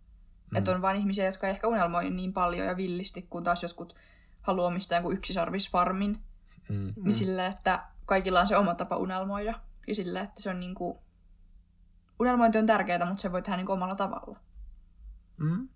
Mm. 0.51 0.57
Että 0.57 0.71
on 0.71 0.83
vain 0.83 0.97
ihmisiä, 0.97 1.27
jotka 1.27 1.47
ei 1.47 1.51
ehkä 1.51 1.69
unelmoi 1.69 2.11
niin 2.11 2.33
paljon 2.33 2.67
ja 2.67 2.77
villisti, 2.77 3.23
kun 3.23 3.45
taas 3.45 3.63
jotkut 3.63 3.97
haluaa 4.43 4.67
omistaa 4.67 4.97
jonkun 4.97 5.15
yksisarvisfarmin. 5.15 6.23
Mm. 6.69 6.93
Niin 6.97 7.15
silleen, 7.15 7.53
että 7.53 7.85
kaikilla 8.07 8.41
on 8.41 8.49
se 8.49 8.57
oma 8.57 8.75
tapa 8.75 8.97
unelmoida. 8.97 9.61
Ja 9.87 9.95
silleen, 9.95 10.25
että 10.25 10.43
se 10.43 10.51
on 10.51 10.61
niinku... 10.61 11.03
Unelmointi 12.21 12.59
on 12.59 12.67
tärkeää, 12.67 13.07
mutta 13.07 13.23
se 13.23 13.33
voi 13.33 13.43
tehdä 13.43 13.57
niinku 13.57 13.73
omalla 13.73 13.95
tavalla. 13.95 14.41
Mm. 15.37 15.69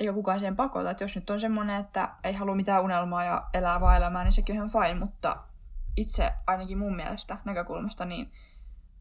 Eikä 0.00 0.12
kukaan 0.12 0.38
siihen 0.38 0.56
pakota. 0.56 0.90
Että 0.90 1.04
jos 1.04 1.14
nyt 1.14 1.30
on 1.30 1.40
semmoinen, 1.40 1.80
että 1.80 2.14
ei 2.24 2.32
halua 2.32 2.54
mitään 2.54 2.82
unelmaa 2.82 3.24
ja 3.24 3.48
elää 3.54 3.80
vaan 3.80 3.96
elämää, 3.96 4.24
niin 4.24 4.32
sekin 4.32 4.52
on 4.52 4.56
ihan 4.56 4.84
fine. 4.84 5.00
Mutta 5.00 5.36
itse 5.96 6.32
ainakin 6.46 6.78
mun 6.78 6.96
mielestä 6.96 7.38
näkökulmasta, 7.44 8.04
niin 8.04 8.32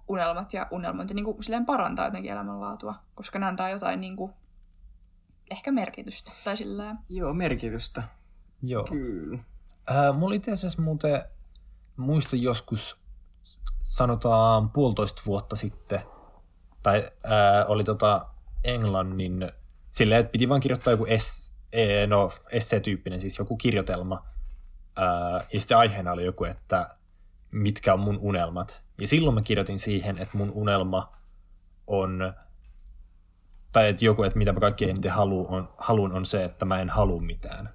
unelmat 0.08 0.54
ja 0.54 0.68
unelmointi 0.72 1.14
niin 1.14 1.26
kuin 1.26 1.44
silleen 1.44 1.66
parantaa 1.66 2.06
jotenkin 2.06 2.32
elämänlaatua, 2.32 2.96
koska 3.16 3.40
ne 3.40 3.46
antaa 3.46 3.70
jotain 3.70 4.02
niin 4.02 4.16
kuin, 4.16 4.34
ehkä 5.52 5.72
merkitystä 5.72 6.32
tai 6.44 6.58
silleen. 6.58 6.98
Joo, 7.10 7.34
merkitystä. 7.34 8.04
Joo. 8.62 8.84
Kyllä. 8.84 9.40
Äh, 9.92 10.18
mulla 10.18 10.36
itse 10.36 10.52
asiassa 10.52 10.82
muuten, 10.82 11.24
muistan 11.98 12.42
joskus, 12.42 13.02
sanotaan 13.84 14.70
puolitoista 14.70 15.22
vuotta 15.26 15.56
sitten, 15.56 16.02
tai 16.84 17.04
äh, 17.26 17.72
oli 17.72 17.84
tota 17.84 18.26
Englannin, 18.64 19.52
silleen, 19.92 20.22
että 20.22 20.32
piti 20.32 20.50
vaan 20.50 20.62
kirjoittaa 20.62 20.94
joku 20.94 21.06
es, 21.06 21.54
e, 21.72 22.08
no, 22.08 22.32
esse-tyyppinen, 22.52 23.20
siis 23.20 23.40
joku 23.40 23.58
kirjoitelma, 23.58 24.26
äh, 25.00 25.48
ja 25.54 25.60
sitten 25.60 25.78
aiheena 25.78 26.12
oli 26.12 26.26
joku, 26.26 26.44
että 26.44 26.96
mitkä 27.52 27.94
on 27.94 28.00
mun 28.00 28.18
unelmat. 28.22 28.84
Ja 29.02 29.08
silloin 29.08 29.36
mä 29.36 29.42
kirjoitin 29.42 29.80
siihen, 29.80 30.18
että 30.18 30.38
mun 30.38 30.52
unelma 30.52 31.12
on, 31.88 32.34
tai 33.72 33.90
että 33.90 34.06
joku, 34.06 34.24
että 34.24 34.38
mitä 34.38 34.54
mä 34.54 34.60
kaikki 34.60 34.90
eniten 34.90 35.12
haluun 35.12 35.48
on, 35.48 35.74
haluun 35.78 36.14
on 36.14 36.26
se, 36.26 36.44
että 36.44 36.66
mä 36.66 36.80
en 36.82 36.90
halua 36.90 37.22
mitään. 37.22 37.70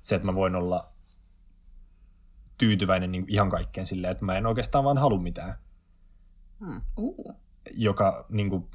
Se, 0.00 0.14
että 0.14 0.26
mä 0.26 0.34
voin 0.34 0.54
olla 0.54 0.92
tyytyväinen 2.58 3.12
niin 3.12 3.24
ihan 3.28 3.50
kaikkeen 3.50 3.86
silleen, 3.86 4.10
että 4.10 4.24
mä 4.24 4.36
en 4.36 4.46
oikeastaan 4.46 4.84
vaan 4.84 4.98
halua 4.98 5.20
mitään. 5.20 5.54
Hmm. 6.60 6.80
Uh. 6.96 7.34
Joka 7.74 8.26
niin 8.28 8.50
kuin, 8.50 8.70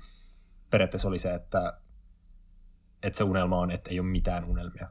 periaatteessa 0.69 1.07
oli 1.07 1.19
se, 1.19 1.33
että, 1.33 1.79
että 3.07 3.17
se 3.17 3.23
unelma 3.23 3.57
on, 3.57 3.71
että 3.71 3.89
ei 3.89 3.99
ole 3.99 4.07
mitään 4.07 4.45
unelmia. 4.45 4.89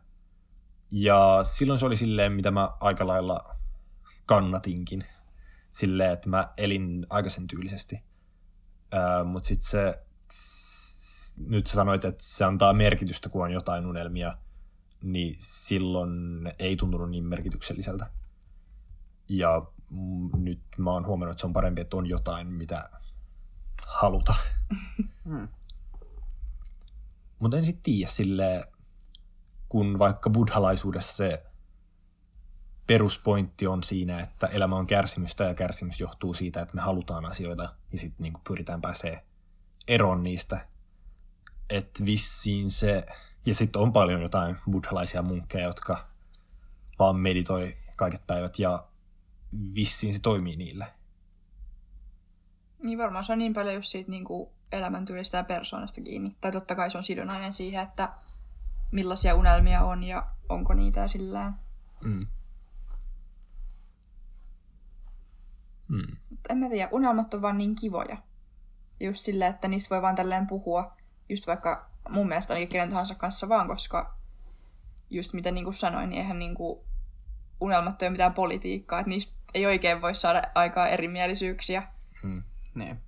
Ja 0.90 1.40
silloin 1.42 1.78
se 1.78 1.86
oli 1.86 1.96
silleen, 1.96 2.32
mitä 2.32 2.50
mä 2.50 2.70
aika 2.80 3.06
lailla 3.06 3.56
kannatinkin. 4.26 5.04
silleen, 5.74 6.12
että 6.12 6.28
mä 6.28 6.48
elin 6.56 7.06
aikaisen 7.10 7.46
tyylisesti. 7.46 8.02
Mutta 9.24 9.46
sitten 9.46 9.68
se, 9.68 10.04
nyt 11.46 11.66
sä 11.66 11.74
sanoit, 11.74 12.04
että 12.04 12.22
se 12.22 12.44
antaa 12.44 12.72
merkitystä, 12.72 13.28
kun 13.28 13.44
on 13.44 13.50
jotain 13.50 13.86
unelmia, 13.86 14.38
niin 15.02 15.34
silloin 15.38 16.12
ei 16.58 16.76
tuntunut 16.76 17.10
niin 17.10 17.24
merkitykselliseltä. 17.24 18.10
Ja 19.28 19.66
nyt 20.36 20.60
mä 20.78 20.90
oon 20.90 21.06
huomannut, 21.06 21.32
että 21.32 21.40
se 21.40 21.46
on 21.46 21.52
parempi, 21.52 21.80
että 21.80 21.96
on 21.96 22.06
jotain, 22.06 22.46
mitä 22.46 22.90
haluta. 23.86 24.34
Hmm. 25.24 25.48
Mutta 27.38 27.56
en 27.56 27.64
sitten 27.64 27.82
tiedä 27.82 28.10
silleen, 28.10 28.64
kun 29.68 29.98
vaikka 29.98 30.30
buddhalaisuudessa 30.30 31.16
se 31.16 31.44
peruspointti 32.86 33.66
on 33.66 33.82
siinä, 33.82 34.20
että 34.20 34.46
elämä 34.46 34.76
on 34.76 34.86
kärsimystä 34.86 35.44
ja 35.44 35.54
kärsimys 35.54 36.00
johtuu 36.00 36.34
siitä, 36.34 36.62
että 36.62 36.74
me 36.74 36.80
halutaan 36.80 37.24
asioita 37.24 37.74
ja 37.92 37.98
sitten 37.98 38.22
niinku 38.22 38.40
pyritään 38.48 38.80
pääsee 38.80 39.24
eroon 39.88 40.22
niistä. 40.22 40.68
Että 41.70 42.04
vissiin 42.04 42.70
se, 42.70 43.06
ja 43.46 43.54
sitten 43.54 43.82
on 43.82 43.92
paljon 43.92 44.22
jotain 44.22 44.56
buddhalaisia 44.70 45.22
munkkeja, 45.22 45.64
jotka 45.64 46.08
vaan 46.98 47.16
meditoi 47.16 47.76
kaiket 47.96 48.26
päivät 48.26 48.58
ja 48.58 48.88
vissiin 49.74 50.14
se 50.14 50.20
toimii 50.20 50.56
niille. 50.56 50.86
Niin 52.84 52.98
varmaan 52.98 53.24
se 53.24 53.32
on 53.32 53.38
niin 53.38 53.54
paljon 53.54 53.74
just 53.74 53.88
siitä 53.88 54.10
niin 54.10 54.24
kuin 54.24 54.50
elämäntyylistä 54.72 55.36
ja 55.36 55.44
persoonasta 55.44 56.00
kiinni. 56.00 56.36
Tai 56.40 56.52
totta 56.52 56.74
kai 56.74 56.90
se 56.90 56.98
on 56.98 57.04
sidonnainen 57.04 57.54
siihen, 57.54 57.82
että 57.82 58.12
millaisia 58.92 59.34
unelmia 59.34 59.82
on 59.82 60.02
ja 60.02 60.26
onko 60.48 60.74
niitä 60.74 61.00
ja 61.00 61.08
sillään. 61.08 61.60
Mm. 62.04 62.26
Mm. 65.88 66.16
En 66.48 66.58
mä 66.58 66.68
tiedä, 66.68 66.88
unelmat 66.92 67.34
on 67.34 67.42
vaan 67.42 67.58
niin 67.58 67.74
kivoja. 67.74 68.16
Just 69.00 69.24
silleen, 69.24 69.54
että 69.54 69.68
niistä 69.68 69.94
voi 69.94 70.02
vaan 70.02 70.14
tälleen 70.14 70.46
puhua. 70.46 70.96
Just 71.28 71.46
vaikka 71.46 71.90
mun 72.08 72.28
mielestä 72.28 72.54
ainakin 72.54 72.72
kenen 72.72 72.88
tahansa 72.88 73.14
kanssa 73.14 73.48
vaan, 73.48 73.68
koska 73.68 74.16
just 75.10 75.32
mitä 75.32 75.50
niin 75.50 75.64
kuin 75.64 75.74
sanoin, 75.74 76.10
niin 76.10 76.20
eihän 76.20 76.38
niin 76.38 76.54
kuin 76.54 76.80
unelmat 77.60 78.02
ei 78.02 78.06
ole 78.06 78.12
mitään 78.12 78.34
politiikkaa. 78.34 79.00
Että 79.00 79.08
niistä 79.08 79.34
ei 79.54 79.66
oikein 79.66 80.02
voi 80.02 80.14
saada 80.14 80.42
aikaa 80.54 80.88
erimielisyyksiä. 80.88 81.88
Mm. 82.22 82.42
Niin. 82.74 83.00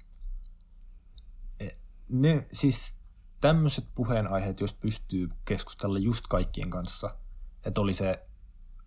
Ne, 2.09 2.47
siis 2.53 3.01
tämmöiset 3.41 3.85
puheenaiheet, 3.95 4.61
jos 4.61 4.75
pystyy 4.75 5.29
keskustella 5.45 5.99
just 5.99 6.25
kaikkien 6.27 6.71
kanssa, 6.71 7.19
että 7.67 7.81
oli 7.81 7.95
se 7.95 8.29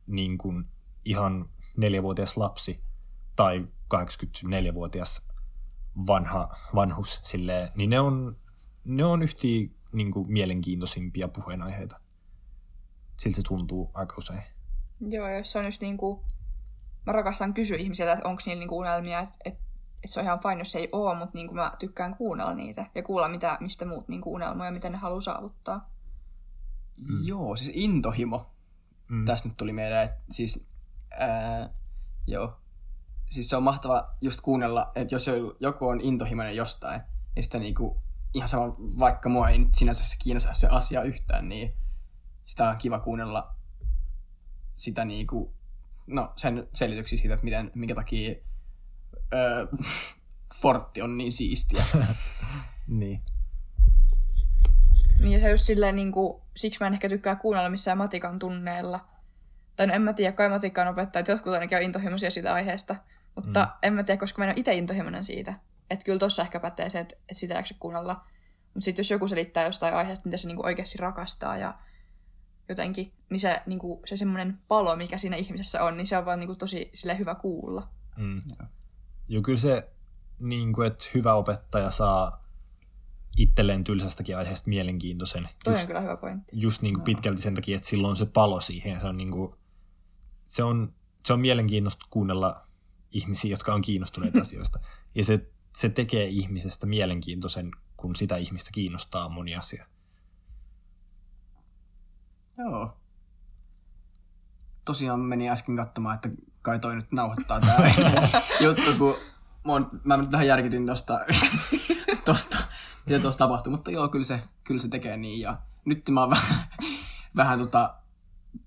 niin 0.08 0.38
kuin 0.38 0.66
ihan 1.06 1.50
neljävuotias 1.78 2.38
lapsi 2.38 2.84
tai 3.36 3.60
84-vuotias 3.94 5.28
vanha 6.08 6.58
vanhus, 6.76 7.20
silleen, 7.24 7.70
niin 7.76 7.90
ne 7.90 8.00
on, 8.00 8.38
ne 8.84 9.06
on 9.06 9.22
yhtä 9.22 9.48
niin 9.94 10.12
kuin 10.12 10.32
mielenkiintoisimpia 10.32 11.28
puheenaiheita. 11.28 12.00
Siltä 13.18 13.36
se 13.36 13.42
tuntuu 13.42 13.92
aika 13.94 14.16
usein. 14.18 14.44
Joo, 15.00 15.30
jos 15.30 15.52
se 15.52 15.60
on 15.60 15.66
just 15.66 15.82
niinku... 15.82 16.26
Mä 17.06 17.14
rakastan 17.14 17.54
kysyä 17.54 17.78
ihmisiltä, 17.78 18.14
että 18.14 18.28
onko 18.28 18.42
niillä 18.46 18.60
niinku 18.60 18.78
unelmia, 18.78 19.20
että 19.20 19.38
et, 19.46 19.60
et 20.04 20.12
se 20.12 20.20
on 20.20 20.26
ihan 20.26 20.40
fine, 20.40 20.60
jos 20.60 20.76
ei 20.76 20.90
oo, 20.92 21.16
mutta 21.16 21.32
niinku 21.34 21.54
mä 21.54 21.72
tykkään 21.80 22.16
kuunnella 22.16 22.54
niitä 22.54 22.86
ja 22.96 23.04
kuulla, 23.04 23.30
mitä, 23.30 23.58
mistä 23.60 23.86
muut 23.86 24.08
niinku 24.08 24.34
unelmoi 24.34 24.68
ja 24.68 24.72
mitä 24.72 24.90
ne 24.90 24.98
haluaa 24.98 25.22
saavuttaa. 25.22 25.90
Mm. 27.08 27.26
Joo, 27.26 27.56
siis 27.56 27.72
intohimo. 27.74 28.54
Mm. 29.08 29.26
Tästä 29.26 29.48
nyt 29.48 29.58
tuli 29.58 29.74
mieleen, 29.74 30.06
että 30.06 30.20
siis, 30.32 30.68
ää, 31.20 31.70
joo. 32.28 32.60
Siis 33.30 33.50
se 33.50 33.56
on 33.56 33.64
mahtava 33.64 34.16
just 34.22 34.42
kuunnella, 34.42 34.92
että 34.96 35.16
jos 35.16 35.30
joku 35.60 35.88
on 35.88 36.02
intohimoinen 36.02 36.56
jostain, 36.56 37.02
niin 37.36 37.44
sitten 37.44 37.62
niinku, 37.62 38.02
ihan 38.34 38.50
sama, 38.50 38.76
vaikka 38.80 39.30
mua 39.30 39.50
ei 39.50 39.58
nyt 39.58 39.76
sinänsä 39.76 40.04
se 40.04 40.16
kiinnosta 40.24 40.54
se 40.54 40.68
asia 40.68 41.04
yhtään, 41.04 41.50
niin 41.50 41.74
sitä 42.46 42.70
on 42.70 42.78
kiva 42.78 43.00
kuunnella 43.00 43.56
sitä 44.74 45.06
niinku, 45.06 45.54
no 46.08 46.34
sen 46.36 46.68
selityksiä 46.74 47.18
siitä, 47.18 47.34
että 47.34 47.44
miten, 47.44 47.72
minkä 47.76 47.96
takia 47.96 48.36
öö, 49.34 49.68
Fortti 50.56 51.02
on 51.02 51.18
niin 51.18 51.34
siistiä. 51.34 51.84
Niin. 52.88 53.22
Niin 55.20 55.32
ja 55.32 55.40
se 55.40 55.50
just 55.50 55.66
silleen 55.66 55.96
niinku, 55.96 56.42
siksi 56.56 56.80
mä 56.80 56.88
en 56.88 56.94
ehkä 56.94 57.10
tykkää 57.10 57.36
kuunnella 57.36 57.70
missään 57.70 57.98
matikan 57.98 58.40
tunneilla. 58.40 59.10
Tai 59.76 59.88
no 59.88 59.94
en 59.94 60.02
mä 60.02 60.14
tiedä, 60.14 60.32
kai 60.32 60.50
matikkaan 60.50 60.88
opettajat, 60.88 61.28
jotkut 61.28 61.54
ainakin 61.54 61.78
on 61.78 61.84
intohimoisia 61.84 62.32
siitä 62.32 62.54
aiheesta. 62.54 62.96
Mutta 63.36 63.64
mm. 63.64 63.72
en 63.84 63.94
mä 63.94 64.04
tiedä, 64.04 64.20
koska 64.20 64.42
mä 64.42 64.46
en 64.46 64.50
ole 64.50 64.60
itse 64.60 64.74
intohimoinen 64.74 65.26
siitä. 65.26 65.54
Että 65.90 66.06
kyllä 66.06 66.20
tossa 66.20 66.42
ehkä 66.42 66.60
pätee 66.60 66.90
se, 66.90 67.00
että, 67.00 67.16
että 67.16 67.40
sitä 67.40 67.54
ei 67.54 67.60
jaksa 67.60 67.76
kuunnella. 67.80 68.26
Mutta 68.74 68.86
sitten 68.86 69.00
jos 69.04 69.12
joku 69.12 69.28
selittää 69.28 69.66
jostain 69.66 69.94
aiheesta, 69.94 70.26
mitä 70.26 70.38
se 70.38 70.48
niinku 70.48 70.66
oikeasti 70.66 70.98
rakastaa 70.98 71.58
ja 71.58 71.74
jotenkin, 72.70 73.14
niin 73.30 73.40
se, 73.40 73.62
niinku, 73.66 74.02
se 74.06 74.18
semmoinen 74.18 74.60
palo, 74.68 74.96
mikä 74.96 75.18
siinä 75.18 75.36
ihmisessä 75.36 75.84
on, 75.84 75.98
niin 75.98 76.08
se 76.08 76.18
on 76.18 76.26
vaan 76.26 76.40
niinku 76.40 76.56
tosi 76.56 76.90
sille 76.94 77.18
hyvä 77.18 77.36
kuulla. 77.36 77.90
Mm. 78.18 78.42
Joo, 79.30 79.42
kyllä 79.42 79.60
se, 79.60 79.92
niin 80.40 80.74
kuin, 80.74 80.88
että 80.88 81.06
hyvä 81.14 81.34
opettaja 81.34 81.92
saa 81.92 82.46
itselleen 83.38 83.84
tylsästäkin 83.84 84.38
aiheesta 84.38 84.70
mielenkiintoisen. 84.70 85.50
Toi 85.64 85.74
just, 85.74 85.82
on 85.82 85.88
kyllä 85.88 86.02
hyvä 86.02 86.18
pointti. 86.18 86.52
just 86.60 86.82
niin 86.82 86.94
kuin 86.94 87.04
pitkälti 87.04 87.42
sen 87.42 87.56
takia, 87.56 87.76
että 87.76 87.90
silloin 87.90 88.16
se 88.16 88.26
palo 88.26 88.62
siihen. 88.62 89.02
Se 89.02 89.08
on, 89.08 89.18
niin 89.18 89.32
kuin, 89.32 89.56
se 90.46 90.64
on, 90.64 90.94
se 91.26 91.34
on 91.34 91.40
mielenkiintoista 91.40 92.06
kuunnella 92.10 92.68
ihmisiä, 93.12 93.52
jotka 93.52 93.74
on 93.74 93.82
kiinnostuneita 93.82 94.42
asioista. 94.48 94.80
Ja 95.16 95.24
se, 95.24 95.52
se 95.78 95.90
tekee 95.90 96.26
ihmisestä 96.26 96.88
mielenkiintoisen, 96.88 97.72
kun 97.98 98.16
sitä 98.16 98.38
ihmistä 98.38 98.70
kiinnostaa 98.74 99.30
moni 99.30 99.56
asia. 99.56 99.86
Joo. 102.58 102.98
Tosiaan 104.86 105.20
menin 105.20 105.50
äsken 105.50 105.76
katsomaan, 105.76 106.16
että 106.16 106.30
kai 106.62 106.80
toi 106.80 106.96
nyt 106.96 107.12
nauhoittaa 107.12 107.60
tää 107.60 107.92
juttu, 108.64 108.94
kun 108.98 109.16
mä, 109.66 109.72
oon, 109.74 110.02
mä 110.04 110.18
nyt 110.18 110.32
vähän 110.32 110.48
järkytyin 110.48 110.86
tosta, 110.86 111.20
tosta, 112.26 112.58
mitä 113.06 113.20
tuossa 113.20 113.40
tapahtui, 113.40 113.72
mutta 113.72 113.92
joo, 113.92 114.08
kyllä 114.10 114.26
se, 114.26 114.44
kyllä 114.64 114.82
se 114.82 114.88
tekee 114.88 115.18
niin. 115.18 115.40
Ja 115.40 115.58
nyt 115.86 116.10
mä 116.10 116.22
oon 116.22 116.30
vähän, 116.36 116.66
vähän 117.36 117.60
tota, 117.60 117.96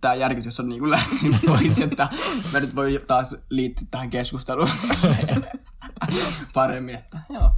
tää 0.00 0.14
järkytys 0.14 0.60
on 0.60 0.68
niinku 0.68 0.90
lähtenyt 0.90 1.36
pois, 1.46 1.80
että 1.80 2.08
mä 2.52 2.60
nyt 2.60 2.74
voin 2.74 3.00
taas 3.06 3.36
liittyä 3.50 3.86
tähän 3.90 4.10
keskusteluun 4.10 4.70
paremmin, 6.54 6.94
että 6.94 7.18
joo. 7.28 7.50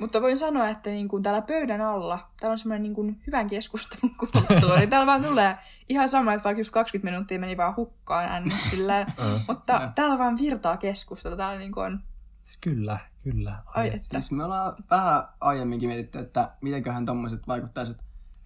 Mutta 0.00 0.22
voin 0.22 0.38
sanoa, 0.38 0.68
että 0.68 0.90
niin 0.90 1.08
kuin 1.08 1.22
täällä 1.22 1.42
pöydän 1.42 1.80
alla, 1.80 2.30
täällä 2.40 2.52
on 2.52 2.58
semmoinen 2.58 2.82
niin 2.82 2.94
kuin 2.94 3.22
hyvän 3.26 3.46
keskustelun 3.46 4.14
kulttuuri. 4.16 4.86
Täällä 4.90 5.06
vaan 5.06 5.24
tulee 5.24 5.56
ihan 5.88 6.08
sama, 6.08 6.32
että 6.32 6.44
vaikka 6.44 6.60
just 6.60 6.70
20 6.70 7.10
minuuttia 7.10 7.38
meni 7.38 7.56
vaan 7.56 7.76
hukkaan 7.76 8.44
ns. 8.44 8.70
Silleen, 8.70 9.06
mutta 9.48 9.92
täällä 9.94 10.18
vaan 10.18 10.38
virtaa 10.38 10.76
keskustelu. 10.76 11.36
Täällä 11.36 11.58
niin 11.58 11.72
kuin 11.72 11.86
on, 11.86 12.00
Siis 12.42 12.58
Kyllä, 12.60 12.98
kyllä. 13.22 13.56
ai 13.74 13.86
että, 13.86 13.98
Siis 13.98 14.30
me 14.30 14.44
ollaan 14.44 14.76
vähän 14.90 15.22
aiemminkin 15.40 15.88
mietitty, 15.88 16.18
että 16.18 16.50
mitenköhän 16.60 17.04
tommoset 17.04 17.48
vaikuttaisi, 17.48 17.92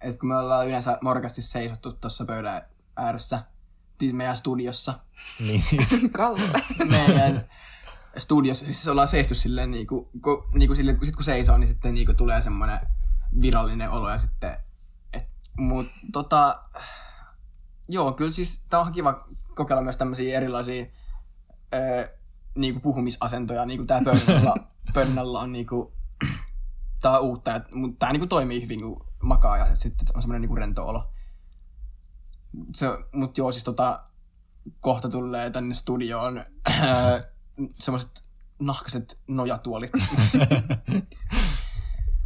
että 0.01 0.19
kun 0.19 0.29
me 0.29 0.37
ollaan 0.37 0.67
yleensä 0.67 0.97
morkasti 1.01 1.41
seisottu 1.41 1.93
tuossa 1.93 2.25
pöydän 2.25 2.61
ääressä, 2.97 3.43
siis 3.99 4.13
meidän 4.13 4.37
studiossa, 4.37 4.99
Niin 5.39 5.61
siis. 5.61 6.01
Kalle. 6.11 6.41
meidän 6.89 7.45
studiossa, 8.17 8.65
siis 8.65 8.87
ollaan 8.87 9.07
seisty 9.07 9.35
silleen 9.35 9.71
niinku, 9.71 10.09
kun, 10.21 10.43
niinku 10.53 10.75
silleen, 10.75 10.97
kun, 10.97 11.05
sit 11.05 11.15
kun 11.15 11.25
seisoo, 11.25 11.57
niin 11.57 11.67
sitten 11.67 11.93
niinku 11.93 12.13
tulee 12.13 12.41
semmoinen 12.41 12.79
virallinen 13.41 13.89
olo 13.89 14.09
ja 14.09 14.17
sitten, 14.17 14.57
et, 15.13 15.27
mut 15.57 15.87
tota, 16.11 16.53
joo, 17.89 18.13
kyllä 18.13 18.31
siis 18.31 18.65
tää 18.69 18.79
on 18.79 18.91
kiva 18.91 19.27
kokeilla 19.55 19.83
myös 19.83 19.97
tämmöisiä 19.97 20.37
erilaisia 20.37 20.85
öö, 21.73 22.17
niinku 22.55 22.79
puhumisasentoja, 22.79 23.65
niinku 23.65 23.85
tää 23.85 24.01
pöydän 24.03 24.37
alla, 24.37 24.55
pöydän 24.93 25.19
alla 25.19 25.39
on 25.39 25.51
niinku, 25.51 25.93
tää 27.01 27.11
on 27.19 27.21
uutta, 27.21 27.61
mutta 27.73 27.99
tää 27.99 28.11
niinku 28.11 28.27
toimii 28.27 28.61
hyvin, 28.61 28.81
kun 28.81 29.05
makaa 29.21 29.57
ja 29.57 29.75
sitten 29.75 30.07
on 30.15 30.21
semmoinen 30.21 30.41
niinku 30.41 30.55
rento 30.55 30.87
olo. 30.87 31.11
Se, 32.75 32.87
mut 33.13 33.37
joo, 33.37 33.51
siis 33.51 33.63
tota, 33.63 34.03
kohta 34.79 35.09
tulee 35.09 35.49
tänne 35.49 35.75
studioon 35.75 36.45
semmoiset 37.79 38.23
nahkaset 38.59 39.21
nojatuolit. 39.27 39.91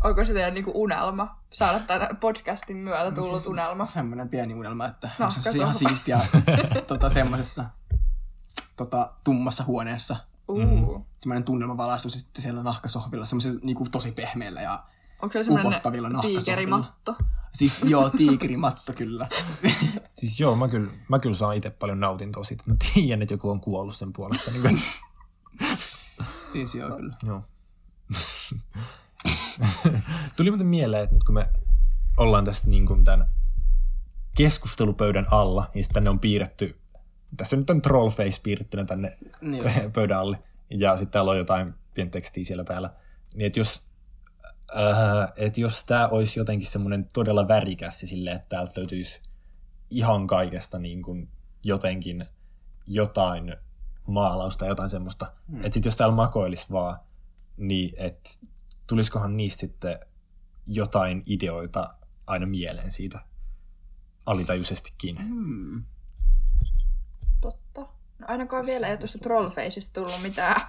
Onko 0.03 0.25
se 0.25 0.33
teidän 0.33 0.53
niin 0.53 0.63
kuin 0.63 0.75
unelma? 0.75 1.37
Saada 1.53 1.79
tämän 1.79 2.17
podcastin 2.17 2.77
myötä 2.77 3.11
tullut 3.11 3.45
unelma? 3.45 3.85
Semmoinen 3.85 4.29
pieni 4.29 4.53
unelma, 4.53 4.85
että 4.85 5.09
No, 5.19 5.25
no, 5.25 5.31
se 5.31 5.39
kato. 5.39 5.57
ihan 5.57 5.73
siistiä 5.73 6.17
tota, 6.87 7.09
semmoisessa 7.09 7.65
tota, 8.75 9.13
tummassa 9.23 9.63
huoneessa. 9.63 10.15
Uh. 10.47 11.05
Semmoinen 11.19 11.43
tunnelmavalaistus 11.43 12.13
ja 12.13 12.19
sitten 12.19 12.41
siellä 12.41 12.63
nahkasohvilla, 12.63 13.25
semmoisella 13.25 13.59
niinku 13.63 13.89
tosi 13.89 14.11
pehmeillä 14.11 14.61
ja 14.61 14.83
Onko 15.21 15.33
se 15.33 15.43
semmoinen 15.43 15.81
tiikerimatto? 16.21 17.15
Siis 17.53 17.83
joo, 17.83 18.09
tiikerimatto 18.09 18.93
kyllä. 18.93 19.27
Siis 20.13 20.39
joo, 20.39 20.55
mä 20.55 20.67
kyllä, 20.67 20.91
mä 21.09 21.19
kyllä 21.19 21.35
saan 21.35 21.55
itse 21.55 21.69
paljon 21.69 21.99
nautintoa 21.99 22.43
siitä. 22.43 22.63
Mä 22.67 22.75
tiedän, 22.93 23.21
että 23.21 23.33
joku 23.33 23.49
on 23.49 23.61
kuollut 23.61 23.95
sen 23.95 24.13
puolesta. 24.13 24.51
Niin 24.51 24.63
Siis 26.51 26.75
joo 26.75 26.95
kyllä. 26.95 27.15
joo. 27.23 27.43
Tuli 30.35 30.51
muuten 30.51 30.67
mieleen, 30.67 31.03
että 31.03 31.15
nyt 31.15 31.23
kun 31.23 31.35
me 31.35 31.47
ollaan 32.17 32.45
tässä 32.45 32.69
niin 32.69 32.85
kuin 32.85 33.05
tämän 33.05 33.27
keskustelupöydän 34.37 35.25
alla, 35.31 35.69
niin 35.73 35.83
sitten 35.83 35.93
tänne 35.93 36.09
on 36.09 36.19
piirretty, 36.19 36.79
tässä 37.37 37.55
nyt 37.55 37.69
on 37.69 37.81
trollface 37.81 38.41
piirrettynä 38.43 38.85
tänne 38.85 39.17
Niin 39.41 39.63
pöydän 39.95 40.19
alle, 40.19 40.43
ja 40.69 40.97
sitten 40.97 41.11
täällä 41.11 41.31
on 41.31 41.37
jotain 41.37 41.73
pientä 41.93 42.11
tekstiä 42.11 42.43
siellä 42.43 42.63
täällä. 42.63 42.89
Niin 43.33 43.47
että 43.47 43.59
jos, 43.59 43.81
äh, 44.75 45.33
että 45.35 45.61
jos 45.61 45.85
tämä 45.85 46.07
olisi 46.07 46.39
jotenkin 46.39 46.67
semmoinen 46.67 47.07
todella 47.13 47.47
värikäs 47.47 48.01
ja 48.01 48.07
silleen, 48.07 48.35
että 48.35 48.49
täältä 48.49 48.73
löytyisi 48.77 49.21
ihan 49.91 50.27
kaikesta 50.27 50.79
niin 50.79 51.01
kuin 51.01 51.29
jotenkin 51.63 52.25
jotain 52.87 53.55
maalausta, 54.07 54.65
jotain 54.65 54.89
semmoista. 54.89 55.31
Hmm. 55.47 55.55
Että 55.55 55.73
sitten 55.73 55.89
jos 55.89 55.97
täällä 55.97 56.15
makoilisi 56.15 56.67
vaan, 56.71 56.97
niin 57.57 57.91
että 57.97 58.29
tulisikohan 58.87 59.37
niistä 59.37 59.59
sitten 59.59 59.99
jotain 60.67 61.23
ideoita 61.25 61.93
aina 62.27 62.45
mieleen 62.45 62.91
siitä 62.91 63.19
alitajuisestikin. 64.25 65.17
Hmm. 65.17 65.83
Totta. 67.41 67.81
No 68.19 68.25
ainakaan 68.27 68.65
vielä 68.65 68.87
ei 68.87 68.91
ole 68.91 68.97
tuosta 68.97 69.19
Trollfaceista 69.19 69.93
tullut 69.93 70.21
mitään, 70.23 70.61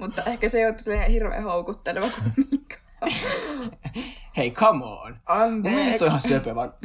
mutta 0.00 0.22
ehkä 0.22 0.48
se 0.48 0.58
ei 0.58 0.64
ole 0.64 1.12
hirveän 1.12 1.42
houkutteleva. 1.42 2.06
Hei, 4.36 4.50
come 4.50 4.84
on. 4.84 5.16
Mun 5.62 5.72
mielestä 5.72 6.04
on 6.04 6.08
ihan 6.08 6.20
söpö 6.20 6.54
vaan. 6.54 6.74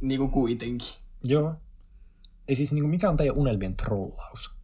niinku 0.00 0.28
kuitenkin. 0.28 0.88
Joo. 1.22 1.54
Ei 2.48 2.54
siis 2.54 2.72
niinku, 2.72 2.88
mikä 2.88 3.10
on 3.10 3.16
teidän 3.16 3.36
unelmien 3.36 3.76
trollaus? 3.76 4.54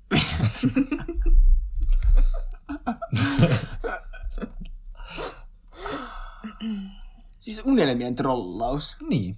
Siis 7.38 7.62
unelmien 7.64 8.14
trollaus. 8.14 8.96
Niin. 9.08 9.36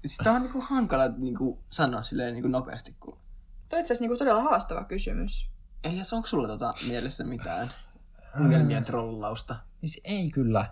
Siis 0.00 0.16
tää 0.24 0.32
on 0.32 0.42
niinku 0.42 0.60
hankala 0.60 1.08
niinku 1.08 1.64
sanoa 1.68 2.02
silleen 2.02 2.34
niinku 2.34 2.48
nopeasti, 2.48 2.96
kun... 3.00 3.18
Tuo 3.68 3.78
itse 3.78 3.92
asiassa 3.92 4.02
niinku 4.02 4.16
todella 4.16 4.42
haastava 4.42 4.84
kysymys. 4.84 5.50
Elias, 5.84 6.12
onko 6.12 6.28
sulla 6.28 6.48
tota 6.48 6.74
mielessä 6.88 7.24
mitään 7.24 7.70
unelmien 8.40 8.84
trollausta? 8.84 9.56
Siis 9.80 10.00
ei 10.04 10.30
kyllä. 10.30 10.70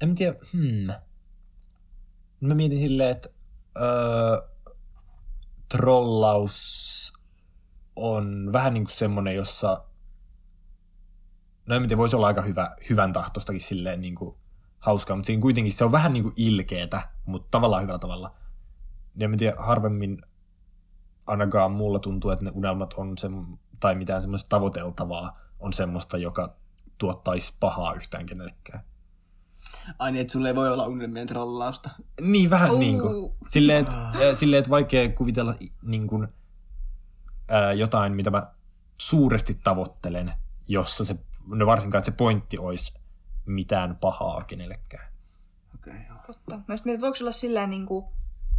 En 0.00 0.14
tiedä, 0.14 0.38
hmm. 0.52 0.86
Mä 2.40 2.54
mietin 2.54 2.78
silleen, 2.78 3.10
että 3.10 3.28
öö, 3.80 4.48
trollaus 5.68 7.12
on 7.96 8.50
vähän 8.52 8.74
niin 8.74 8.84
kuin 8.84 8.96
semmonen, 8.96 9.36
jossa 9.36 9.84
no 11.66 11.74
en 11.74 11.82
tiedä, 11.82 11.98
voisi 11.98 12.16
olla 12.16 12.26
aika 12.26 12.42
hyvä, 12.42 12.76
hyvän 12.90 13.12
tahtostakin 13.12 13.60
silleen 13.60 14.00
niin 14.00 14.14
kuin 14.14 14.36
hauskaa, 14.78 15.16
mutta 15.16 15.26
siinä 15.26 15.42
kuitenkin 15.42 15.72
se 15.72 15.84
on 15.84 15.92
vähän 15.92 16.12
niin 16.12 16.22
kuin 16.22 16.34
ilkeetä, 16.36 17.08
mutta 17.26 17.48
tavallaan 17.50 17.82
hyvällä 17.82 17.98
tavalla. 17.98 18.34
Ja 19.16 19.28
mä 19.28 19.36
tiedä, 19.36 19.56
harvemmin 19.58 20.22
ainakaan 21.26 21.72
mulla 21.72 21.98
tuntuu, 21.98 22.30
että 22.30 22.44
ne 22.44 22.50
unelmat 22.54 22.92
on 22.92 23.18
se, 23.18 23.28
tai 23.80 23.94
mitään 23.94 24.22
semmoista 24.22 24.48
tavoiteltavaa 24.48 25.40
on 25.60 25.72
semmoista, 25.72 26.18
joka 26.18 26.56
tuottaisi 26.98 27.54
pahaa 27.60 27.94
yhtään 27.94 28.26
kenellekään. 28.26 28.84
Ai 29.98 30.12
niin, 30.12 30.20
että 30.20 30.32
sulla 30.32 30.48
ei 30.48 30.54
voi 30.54 30.72
olla 30.72 30.86
unelmien 30.86 31.26
trollausta. 31.26 31.90
Niin, 32.20 32.50
vähän 32.50 32.70
Uu. 32.70 32.78
niin 32.78 33.00
kuin. 33.00 33.32
Silleen, 33.46 33.78
että 33.78 34.34
silleen, 34.34 34.60
et 34.60 34.70
vaikea 34.70 35.08
kuvitella 35.08 35.54
niin 35.82 36.06
kuin, 36.06 36.28
ää, 37.50 37.72
jotain, 37.72 38.12
mitä 38.12 38.30
mä 38.30 38.42
suuresti 38.98 39.60
tavoittelen, 39.64 40.32
jossa 40.68 41.04
se, 41.04 41.16
no 41.46 41.66
varsinkaan, 41.66 41.98
että 41.98 42.10
se 42.10 42.16
pointti 42.16 42.58
olisi 42.58 42.94
mitään 43.46 43.96
pahaa 43.96 44.44
kenellekään. 44.44 45.08
Okei, 45.74 45.92
okay, 45.92 46.06
joo. 46.08 46.18
Totta. 46.26 46.56
Mä 46.56 46.76
mietin, 46.84 47.00
voiko 47.00 47.18
olla 47.20 47.32
silleen 47.32 47.70
niinku, 47.70 48.12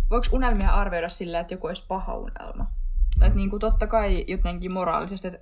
voiko 0.09 0.27
unelmia 0.31 0.73
arvioida 0.73 1.09
sillä, 1.09 1.39
että 1.39 1.53
joku 1.53 1.67
olisi 1.67 1.85
paha 1.88 2.15
unelma? 2.15 2.65
Tai 3.19 3.27
että 3.27 3.38
niinku 3.38 3.59
totta 3.59 3.88
kai 3.88 4.25
jotenkin 4.27 4.73
moraalisesti, 4.73 5.27
että 5.27 5.39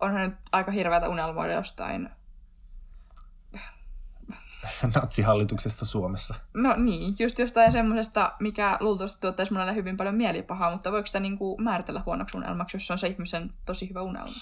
onhan 0.00 0.22
nyt 0.22 0.38
aika 0.52 0.70
hirveätä 0.70 1.08
unelmoida 1.08 1.52
jostain 1.52 2.10
Natsihallituksesta 4.94 5.84
Suomessa. 5.84 6.34
No 6.54 6.74
niin, 6.76 7.14
just 7.18 7.38
jostain 7.38 7.72
semmoisesta, 7.72 8.32
mikä 8.40 8.76
luultavasti 8.80 9.20
tuottaisi 9.20 9.52
monelle 9.52 9.74
hyvin 9.74 9.96
paljon 9.96 10.14
mielipahaa, 10.14 10.72
mutta 10.72 10.92
voiko 10.92 11.06
sitä 11.06 11.20
niinku 11.20 11.58
määritellä 11.58 12.02
huonoksi 12.06 12.36
unelmaksi, 12.36 12.76
jos 12.76 12.86
se 12.86 12.92
on 12.92 12.98
se 12.98 13.06
ihmisen 13.06 13.50
tosi 13.66 13.88
hyvä 13.88 14.02
unelma? 14.02 14.34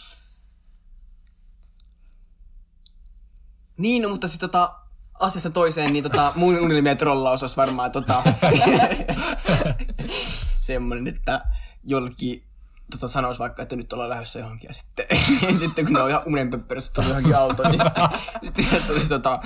Niin, 3.79 4.03
no, 4.03 4.09
mutta 4.09 4.29
sitten 4.29 4.51
tota, 4.51 4.75
asiasta 5.21 5.51
toiseen, 5.51 5.93
niin 5.93 6.03
tota, 6.03 6.33
mun 6.37 6.61
unelmien 6.61 6.97
trollaus 6.97 7.43
olisi 7.43 7.57
varmaan 7.57 7.93
tota, 7.93 8.23
semmoinen, 10.61 11.07
että 11.07 11.41
jollekin 11.85 12.45
tota, 12.91 13.09
sanoisi 13.09 13.39
vaikka, 13.39 13.63
että 13.63 13.77
nyt 13.77 13.93
ollaan 13.93 14.11
lähdössä 14.11 14.39
johonkin 14.39 14.69
ja 14.69 14.75
sitten, 14.75 15.07
sitten 15.59 15.85
kun 15.85 15.95
ne 15.95 16.03
on 16.03 16.11
ihan 16.11 16.23
unenpöppörössä 16.27 16.93
tullut 16.93 17.09
johonkin 17.09 17.37
autoon, 17.37 17.71
niin 17.71 17.81
sitten, 18.43 18.65
sitten 18.65 18.83
tulisi 18.83 19.09
tota, 19.09 19.41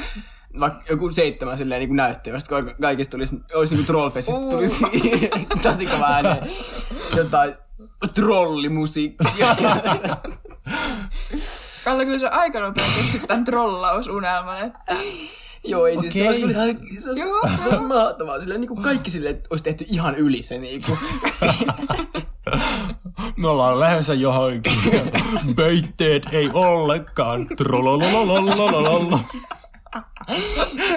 vaikka 0.60 0.84
joku 0.90 1.10
seitsemän 1.12 1.58
silleen 1.58 1.78
niin 1.78 1.88
kuin 1.88 1.96
näyttöä, 1.96 2.38
ka- 2.48 2.74
kaikista 2.80 3.10
tulisi, 3.10 3.36
olisi 3.54 3.74
niin 3.74 3.78
kuin 3.78 3.86
trollfest, 3.86 4.26
sitten 4.28 4.50
tulisi 4.50 4.84
tosi 5.62 5.86
kova 5.86 6.06
ääneen 6.06 6.50
jotain 7.16 7.54
trollimusiikkia. 8.14 9.56
Kalle, 11.84 12.04
kyllä 12.04 12.18
se 12.18 12.26
on 12.26 12.32
aika 12.32 12.60
nopea 12.60 12.84
keksit 12.96 13.26
tämän 13.26 13.44
trollausunelman, 13.44 14.64
että 14.64 14.96
Joo, 15.64 15.86
ei 15.86 15.96
siis 15.96 16.12
se 16.12 16.18
Okei. 16.28 16.28
olisi 16.44 16.52
ihan, 16.52 16.68
se 16.98 17.10
olisi, 17.10 17.22
Joo. 17.22 17.48
se 17.62 17.68
olisi 17.68 17.82
mahtavaa. 17.82 18.40
Silleen 18.40 18.60
niin 18.60 18.68
kuin 18.68 18.82
kaikki 18.82 19.10
silleen, 19.10 19.34
että 19.34 19.46
olisi 19.50 19.64
tehty 19.64 19.84
ihan 19.88 20.14
yli 20.14 20.42
se 20.42 20.58
niin 20.58 20.82
kuin. 20.86 20.98
Me 23.36 23.48
ollaan 23.48 23.80
lähdössä 23.80 24.14
johonkin. 24.14 24.72
Peitteet 25.56 26.22
ei 26.32 26.50
ollenkaan. 26.52 27.46
Trolololololololol. 27.56 29.18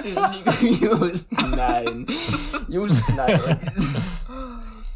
Siis 0.02 0.16
niin 0.62 0.78
just 1.10 1.32
näin. 1.56 2.06
Just 2.68 3.08
näin. 3.16 3.40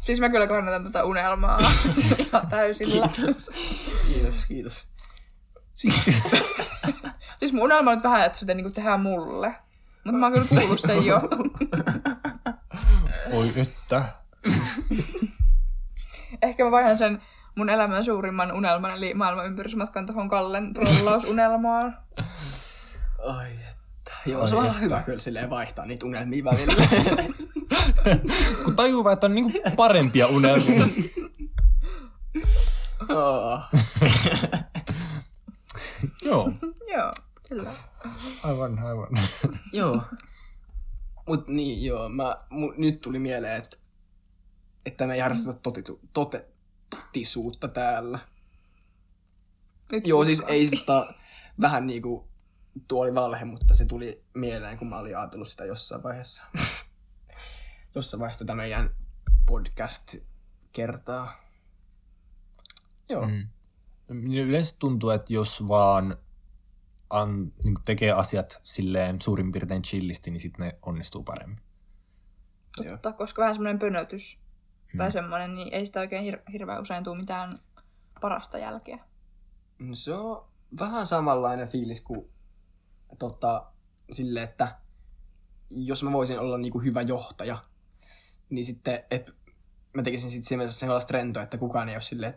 siis 0.01 0.19
mä 0.19 0.29
kyllä 0.29 0.47
kannatan 0.47 0.83
tätä 0.83 1.03
unelmaa 1.03 1.59
ihan 2.19 2.47
täysillä. 2.49 3.07
Kiitos. 3.07 3.51
Kiitos, 4.07 4.45
kiitos. 4.47 4.85
Siis 7.39 7.53
mun 7.53 7.63
unelma 7.63 7.91
on 7.91 7.97
nyt 7.97 8.03
vähän, 8.03 8.25
että 8.25 8.39
sitä 8.39 8.53
niinku 8.53 8.71
tehdään 8.71 9.01
mulle. 9.01 9.55
Mutta 10.03 10.17
mä 10.19 10.25
oon 10.25 10.33
kyllä 10.33 10.61
kuullut 10.61 10.79
sen 10.79 11.05
jo. 11.05 11.21
Oi 13.33 13.53
että. 13.55 14.05
Ehkä 16.41 16.63
mä 16.63 16.71
vaihan 16.71 16.97
sen 16.97 17.21
mun 17.55 17.69
elämän 17.69 18.03
suurimman 18.03 18.51
unelman, 18.51 18.91
eli 18.91 19.13
maailman 19.13 19.45
ympärysmatkan 19.45 20.05
tuohon 20.05 20.29
Kallen 20.29 20.73
trollausunelmaan. 20.73 21.97
Ai. 23.27 23.70
Joo, 24.25 24.47
se 24.47 24.55
on 24.55 24.65
ihan 24.65 24.81
hyvä 24.81 25.01
kyllä 25.01 25.19
silleen 25.19 25.49
vaihtaa 25.49 25.85
niitä 25.85 26.05
unelmia 26.05 26.43
välillä. 26.43 26.87
Kun 28.63 28.75
tajuu 28.75 29.03
vaan, 29.03 29.13
että 29.13 29.25
on 29.25 29.35
niinku 29.35 29.51
parempia 29.75 30.27
unelmia. 30.27 30.85
oh. 33.09 33.59
Joo, 36.25 36.53
Joo, 36.91 37.11
kyllä. 37.49 37.71
aivan, 38.43 38.79
aivan. 38.79 39.07
Joo. 39.73 40.01
Mut 41.27 41.47
niin, 41.47 41.85
joo, 41.85 42.09
mä, 42.09 42.37
mu, 42.49 42.73
nyt 42.77 43.01
tuli 43.01 43.19
mieleen, 43.19 43.57
että, 43.57 43.77
että 44.85 45.07
me 45.07 45.13
ei 45.13 45.19
harrasteta 45.19 45.53
totisu, 45.53 45.99
tote, 46.13 46.45
totisuutta 46.89 47.67
täällä. 47.67 48.19
Nyt 49.91 50.07
Joo, 50.07 50.25
siis 50.25 50.43
ei 50.47 50.67
sitä 50.67 51.13
vähän 51.61 51.87
niinku, 51.87 52.30
tuo 52.87 53.03
oli 53.03 53.15
valhe, 53.15 53.45
mutta 53.45 53.73
se 53.73 53.85
tuli 53.85 54.23
mieleen, 54.33 54.77
kun 54.77 54.89
mä 54.89 54.99
olin 54.99 55.17
ajatellut 55.17 55.47
sitä 55.47 55.65
jossain 55.65 56.03
vaiheessa. 56.03 56.45
jossain 57.95 58.19
vaiheessa 58.19 58.45
tätä 58.45 58.55
meidän 58.55 58.89
podcast-kertaa. 59.45 61.41
Joo. 63.09 63.27
Mm. 63.27 63.47
Yleensä 64.33 64.75
tuntuu, 64.79 65.09
että 65.09 65.33
jos 65.33 65.67
vaan 65.67 66.17
an, 67.09 67.53
niin 67.63 67.75
tekee 67.85 68.11
asiat 68.11 68.61
silleen 68.63 69.21
suurin 69.21 69.51
piirtein 69.51 69.81
chillisti, 69.81 70.31
niin 70.31 70.39
sitten 70.39 70.65
ne 70.65 70.77
onnistuu 70.81 71.23
paremmin. 71.23 71.61
Totta, 72.91 73.13
koska 73.13 73.41
vähän 73.41 73.53
semmoinen 73.53 73.79
pönötys 73.79 74.43
tai 74.97 75.11
semmoinen, 75.11 75.53
niin 75.53 75.73
ei 75.73 75.85
sitä 75.85 75.99
oikein 75.99 76.33
hir- 76.33 76.51
hirveän 76.51 76.81
usein 76.81 77.03
tule 77.03 77.17
mitään 77.17 77.57
parasta 78.21 78.57
jälkeä. 78.57 78.99
Se 79.93 80.13
on 80.13 80.45
vähän 80.79 81.07
samanlainen 81.07 81.67
fiilis 81.67 82.01
kuin 82.01 82.29
tota, 83.19 83.71
sille, 84.11 84.43
että 84.43 84.75
jos 85.69 86.03
mä 86.03 86.11
voisin 86.11 86.39
olla 86.39 86.57
niinku 86.57 86.79
hyvä 86.79 87.01
johtaja, 87.01 87.57
niin 88.49 88.65
sitten, 88.65 89.03
että 89.11 89.31
mä 89.93 90.03
tekisin 90.03 90.31
sitten 90.31 90.71
sellaista 90.71 91.13
rentoa, 91.13 91.43
että 91.43 91.57
kukaan 91.57 91.89
ei 91.89 91.95
ole 91.95 92.01
silleen 92.01 92.33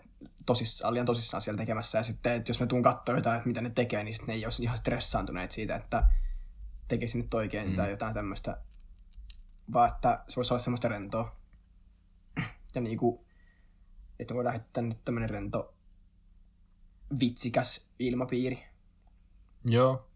tosissaan, 0.47 0.95
liian 0.95 1.07
tosissaan 1.07 1.43
siellä 1.43 1.59
tekemässä. 1.59 1.99
Ja 1.99 2.05
sitten, 2.05 2.33
että 2.33 2.51
jos 2.51 2.61
mä 2.61 2.67
tuun 2.67 2.83
katsoa 2.83 3.15
jotain, 3.15 3.37
että 3.37 3.49
mitä 3.49 3.61
ne 3.61 3.71
tekee, 3.71 4.05
niin 4.05 4.15
sitten 4.15 4.29
ne 4.29 4.35
ei 4.35 4.45
olisi 4.45 4.63
ihan 4.63 4.79
stressaantuneet 4.79 5.51
siitä, 5.51 5.77
että 5.77 6.09
tekisin 6.89 7.21
nyt 7.21 7.35
oikein 7.35 7.69
mm. 7.69 7.75
tai 7.75 7.91
jotain 7.91 8.15
tämmöistä. 8.15 8.61
Vaan 9.73 9.89
että 9.89 10.25
se 10.29 10.37
voisi 10.37 10.55
olla 10.55 10.63
semmoista 10.63 10.89
rentoa. 10.89 11.37
Ja 12.75 12.81
niinku, 12.81 13.25
että 14.19 14.35
me 14.35 14.37
voidaan 14.37 14.55
heittää 14.55 14.83
nyt 14.83 15.05
tämmönen 15.05 15.31
rento 15.31 15.75
vitsikäs 17.21 17.91
ilmapiiri. 17.99 18.65
Joo. 19.65 20.09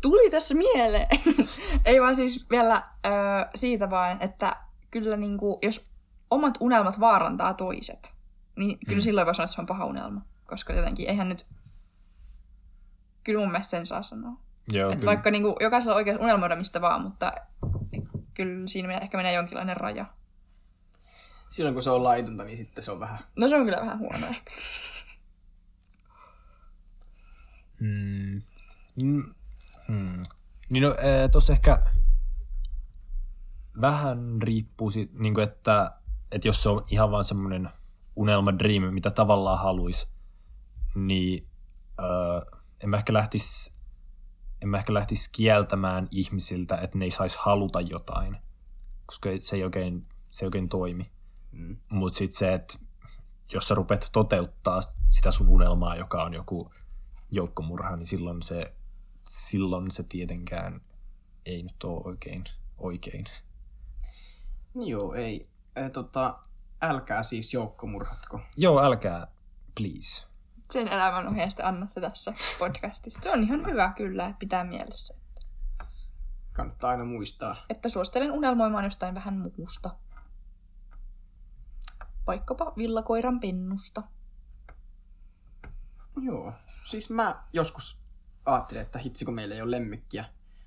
Tuli 0.00 0.30
tässä 0.30 0.54
mieleen. 0.54 1.06
Ei 1.84 2.00
vaan 2.00 2.16
siis 2.16 2.46
vielä 2.50 2.82
ö, 3.06 3.10
siitä 3.54 3.90
vaan, 3.90 4.16
että 4.20 4.56
kyllä 4.90 5.16
niinku, 5.16 5.58
jos 5.62 5.90
omat 6.30 6.54
unelmat 6.60 7.00
vaarantaa 7.00 7.54
toiset, 7.54 8.16
niin 8.56 8.78
kyllä 8.78 8.98
mm. 8.98 9.02
silloin 9.02 9.26
voi 9.26 9.34
sanoa, 9.34 9.44
että 9.44 9.54
se 9.54 9.60
on 9.60 9.66
paha 9.66 9.84
unelma. 9.86 10.20
Koska 10.46 10.72
jotenkin 10.72 11.08
eihän 11.08 11.28
nyt... 11.28 11.46
Kyllä 13.24 13.40
mun 13.40 13.50
mielestä 13.50 13.70
sen 13.70 13.86
saa 13.86 14.02
sanoa. 14.02 14.32
Joo, 14.72 14.90
että 14.90 15.00
kyllä. 15.00 15.10
vaikka 15.10 15.30
niinku, 15.30 15.56
jokaisella 15.60 15.94
on 15.94 15.96
oikeus 15.96 16.20
unelmoida 16.20 16.56
mistä 16.56 16.80
vaan, 16.80 17.02
mutta 17.02 17.32
kyllä 18.34 18.66
siinä 18.66 18.88
menee- 18.88 19.02
ehkä 19.02 19.16
menee 19.16 19.32
jonkinlainen 19.32 19.76
raja. 19.76 20.06
Silloin 21.48 21.74
kun 21.74 21.82
se 21.82 21.90
on 21.90 22.04
laitonta, 22.04 22.44
niin 22.44 22.56
sitten 22.56 22.84
se 22.84 22.90
on 22.90 23.00
vähän... 23.00 23.18
No 23.36 23.48
se 23.48 23.56
on 23.56 23.64
kyllä 23.64 23.80
vähän 23.80 23.98
huono 23.98 24.26
ehkä. 24.26 24.52
Mm. 28.96 29.34
Mm. 29.92 30.12
Hmm. 30.12 30.20
Niin 30.70 30.82
no, 30.82 30.94
tuossa 31.32 31.52
ehkä 31.52 31.82
vähän 33.80 34.42
riippuu 34.42 34.90
siitä, 34.90 35.18
niin 35.18 35.34
kuin 35.34 35.44
että, 35.44 35.92
että 36.32 36.48
jos 36.48 36.62
se 36.62 36.68
on 36.68 36.84
ihan 36.90 37.10
vaan 37.10 37.24
semmoinen 37.24 37.70
unelma 38.16 38.58
dream, 38.58 38.94
mitä 38.94 39.10
tavallaan 39.10 39.58
haluaisi, 39.58 40.08
niin 40.94 41.48
öö, 42.00 42.60
en 42.80 42.90
mä 42.90 42.96
ehkä 42.96 43.12
lähtisi 43.12 43.72
en 44.62 44.68
mä 44.68 44.76
ehkä 44.76 44.94
lähtisi 44.94 45.30
kieltämään 45.32 46.08
ihmisiltä, 46.10 46.76
että 46.76 46.98
ne 46.98 47.04
ei 47.04 47.10
saisi 47.10 47.38
haluta 47.40 47.80
jotain, 47.80 48.36
koska 49.06 49.30
se 49.40 49.56
ei 49.56 49.64
oikein, 49.64 50.06
se 50.30 50.44
ei 50.44 50.46
oikein 50.46 50.68
toimi. 50.68 51.12
Mm. 51.52 51.76
Mutta 51.90 52.18
sitten 52.18 52.38
se, 52.38 52.54
että 52.54 52.78
jos 53.52 53.68
sä 53.68 53.74
rupeat 53.74 54.10
toteuttaa 54.12 54.80
sitä 55.10 55.30
sun 55.30 55.48
unelmaa, 55.48 55.96
joka 55.96 56.22
on 56.22 56.34
joku 56.34 56.72
joukkomurha, 57.30 57.96
niin 57.96 58.06
silloin 58.06 58.42
se, 58.42 58.74
silloin 59.28 59.90
se 59.90 60.02
tietenkään 60.02 60.80
ei 61.46 61.62
nyt 61.62 61.84
ole 61.84 62.02
oikein 62.04 62.44
oikein. 62.78 63.24
Joo, 64.74 65.14
ei. 65.14 65.50
E, 65.76 65.90
tota, 65.90 66.38
älkää 66.82 67.22
siis 67.22 67.54
joukkomurhatko. 67.54 68.40
Joo, 68.56 68.82
älkää, 68.82 69.26
please. 69.74 70.26
Sen 70.70 70.88
elämän 70.88 71.28
ohjeesta 71.28 71.68
annatte 71.68 72.00
tässä 72.00 72.32
podcastissa. 72.58 73.20
Se 73.22 73.32
on 73.32 73.42
ihan 73.42 73.66
hyvä 73.66 73.92
kyllä, 73.96 74.26
että 74.26 74.38
pitää 74.38 74.64
mielessä. 74.64 75.14
Kannattaa 76.52 76.90
aina 76.90 77.04
muistaa. 77.04 77.56
Että 77.68 77.88
suosittelen 77.88 78.32
unelmoimaan 78.32 78.84
jostain 78.84 79.14
vähän 79.14 79.34
muusta. 79.38 79.96
Vaikkapa 82.26 82.72
villakoiran 82.76 83.40
pennusta. 83.40 84.02
Joo. 86.22 86.52
Siis 86.84 87.10
mä 87.10 87.44
joskus 87.52 88.01
ajattelin, 88.44 88.82
että 88.82 88.98
hitsi 88.98 89.24
kun 89.24 89.34
meillä 89.34 89.54
ei 89.54 89.62
ole 89.62 89.70
lemmikkiä. 89.70 90.24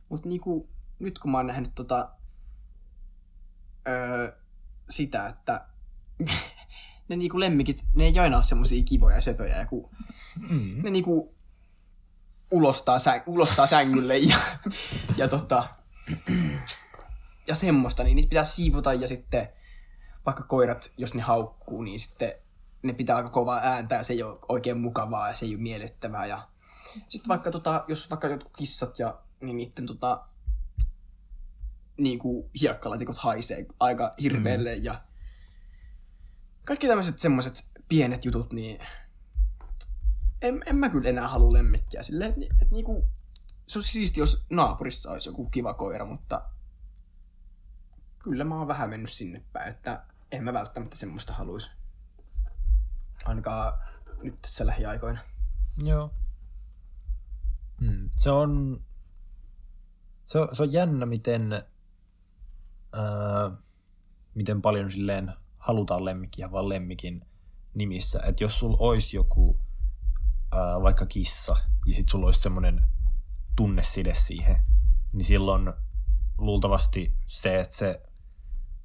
Mutta 0.09 0.29
niinku, 0.29 0.69
nyt 0.99 1.19
kun 1.19 1.31
mä 1.31 1.38
oon 1.38 1.47
nähnyt 1.47 1.71
tota, 1.75 2.09
öö, 3.88 4.38
sitä, 4.89 5.27
että 5.27 5.65
ne 7.09 7.15
niinku 7.15 7.39
lemmikit, 7.39 7.88
ne 7.95 8.05
ei 8.05 8.19
aina 8.19 8.35
ole 8.35 8.43
semmosia 8.43 8.83
kivoja 8.83 9.21
söpöjä, 9.21 9.57
ja 9.57 9.65
kun 9.65 9.89
mm. 10.49 10.83
ne 10.83 10.89
niinku 10.89 11.35
ulostaa, 12.51 12.99
säng, 12.99 13.23
ulostaa 13.25 13.67
sängylle 13.67 14.17
ja, 14.17 14.38
ja 15.17 15.27
tota, 15.27 15.69
ja 17.47 17.55
semmoista, 17.55 18.03
niin 18.03 18.15
niitä 18.15 18.29
pitää 18.29 18.45
siivota 18.45 18.93
ja 18.93 19.07
sitten 19.07 19.49
vaikka 20.25 20.43
koirat, 20.43 20.91
jos 20.97 21.13
ne 21.13 21.21
haukkuu, 21.21 21.81
niin 21.81 21.99
sitten 21.99 22.33
ne 22.83 22.93
pitää 22.93 23.15
aika 23.15 23.29
kovaa 23.29 23.59
ääntä 23.63 23.95
ja 23.95 24.03
se 24.03 24.13
ei 24.13 24.23
ole 24.23 24.39
oikein 24.47 24.77
mukavaa 24.77 25.27
ja 25.27 25.35
se 25.35 25.45
ei 25.45 25.55
ole 25.55 25.61
miellyttävää. 25.61 26.25
Ja 26.25 26.47
sitten 27.08 27.27
vaikka 27.27 27.51
tota, 27.51 27.86
jos 27.88 28.10
vaikka 28.10 28.27
jotkut 28.27 28.58
kissat 28.58 28.99
ja 28.99 29.21
niin 29.41 29.58
niiden 29.58 29.86
tota, 29.86 30.27
niin 31.97 32.19
kuin 32.19 32.49
hiekkalaatikot 32.62 33.17
haisee 33.17 33.65
aika 33.79 34.13
hirveelle 34.21 34.75
mm. 34.75 34.84
ja 34.84 35.01
kaikki 36.65 36.88
tämmöiset 36.88 37.19
semmoiset 37.19 37.63
pienet 37.89 38.25
jutut, 38.25 38.53
niin 38.53 38.79
en, 40.41 40.63
en 40.65 40.75
mä 40.75 40.89
kyllä 40.89 41.10
enää 41.10 41.27
halua 41.27 41.53
lemmikkiä 41.53 42.03
silleen, 42.03 42.31
että, 42.31 42.55
että 42.62 42.75
niinku, 42.75 43.05
se 43.67 43.77
olisi 43.77 43.91
siisti, 43.91 44.19
jos 44.19 44.45
naapurissa 44.49 45.12
olisi 45.12 45.29
joku 45.29 45.45
kiva 45.49 45.73
koira, 45.73 46.05
mutta 46.05 46.49
kyllä 48.19 48.43
mä 48.43 48.58
oon 48.58 48.67
vähän 48.67 48.89
mennyt 48.89 49.12
sinne 49.12 49.43
päin, 49.53 49.69
että 49.69 50.05
en 50.31 50.43
mä 50.43 50.53
välttämättä 50.53 50.95
semmoista 50.95 51.34
haluaisi. 51.34 51.71
Ainakaan 53.25 53.73
nyt 54.23 54.41
tässä 54.41 54.65
lähiaikoina. 54.65 55.19
Joo. 55.84 56.13
Hmm. 57.81 58.09
Se 58.15 58.31
on, 58.31 58.81
se 60.25 60.39
on, 60.39 60.47
se 60.51 60.63
on 60.63 60.73
jännä, 60.73 61.05
miten, 61.05 61.53
ää, 62.93 63.51
miten 64.35 64.61
paljon 64.61 64.91
silleen 64.91 65.33
halutaan 65.57 66.05
lemmikkiä 66.05 66.51
vaan 66.51 66.69
lemmikin 66.69 67.25
nimissä. 67.73 68.19
Että 68.25 68.43
jos 68.43 68.59
sulla 68.59 68.77
olisi 68.79 69.17
joku 69.17 69.59
ää, 70.51 70.81
vaikka 70.81 71.05
kissa 71.05 71.55
ja 71.85 71.95
sit 71.95 72.09
sulla 72.09 72.25
olisi 72.25 72.39
semmoinen 72.39 72.81
tunneside 73.55 74.13
siihen, 74.13 74.55
niin 75.13 75.25
silloin 75.25 75.73
luultavasti 76.38 77.15
se, 77.25 77.59
että 77.59 77.75
se 77.75 78.01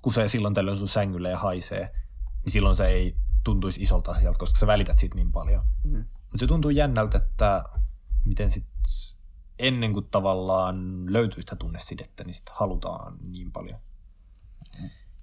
kusee 0.02 0.28
silloin 0.28 0.54
tällöin 0.54 0.78
sun 0.78 0.88
sängylle 0.88 1.30
ja 1.30 1.38
haisee, 1.38 1.90
niin 2.44 2.52
silloin 2.52 2.76
se 2.76 2.86
ei 2.86 3.16
tuntuisi 3.44 3.82
isolta 3.82 4.10
asialta, 4.10 4.38
koska 4.38 4.58
sä 4.58 4.66
välität 4.66 4.98
siitä 4.98 5.14
niin 5.14 5.32
paljon. 5.32 5.64
Mm. 5.84 5.98
Mutta 5.98 6.38
se 6.38 6.46
tuntuu 6.46 6.70
jännältä, 6.70 7.18
että 7.18 7.64
miten 8.24 8.50
sit 8.50 8.66
ennen 9.58 9.92
kuin 9.92 10.08
tavallaan 10.10 11.04
löytyy 11.12 11.42
sitä 11.42 11.56
tunnesidettä, 11.56 12.24
niin 12.24 12.34
sit 12.34 12.48
halutaan 12.50 13.18
niin 13.22 13.52
paljon. 13.52 13.80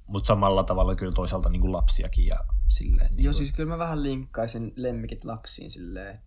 Mutta 0.08 0.28
samalla 0.28 0.64
tavalla 0.64 0.96
kyllä 0.96 1.12
toisaalta 1.12 1.50
niin 1.50 1.62
kuin 1.62 1.74
lapsiakin 1.74 2.26
ja 2.26 2.38
silleen. 2.68 3.16
Niin 3.16 3.24
Joo, 3.24 3.32
kuin, 3.32 3.38
siis 3.38 3.52
kyllä 3.52 3.70
mä 3.70 3.78
vähän 3.78 4.04
linkkaisin 4.04 4.74
lemmikit 4.76 5.24
lapsiin 5.24 5.72
silleen, 5.72 6.20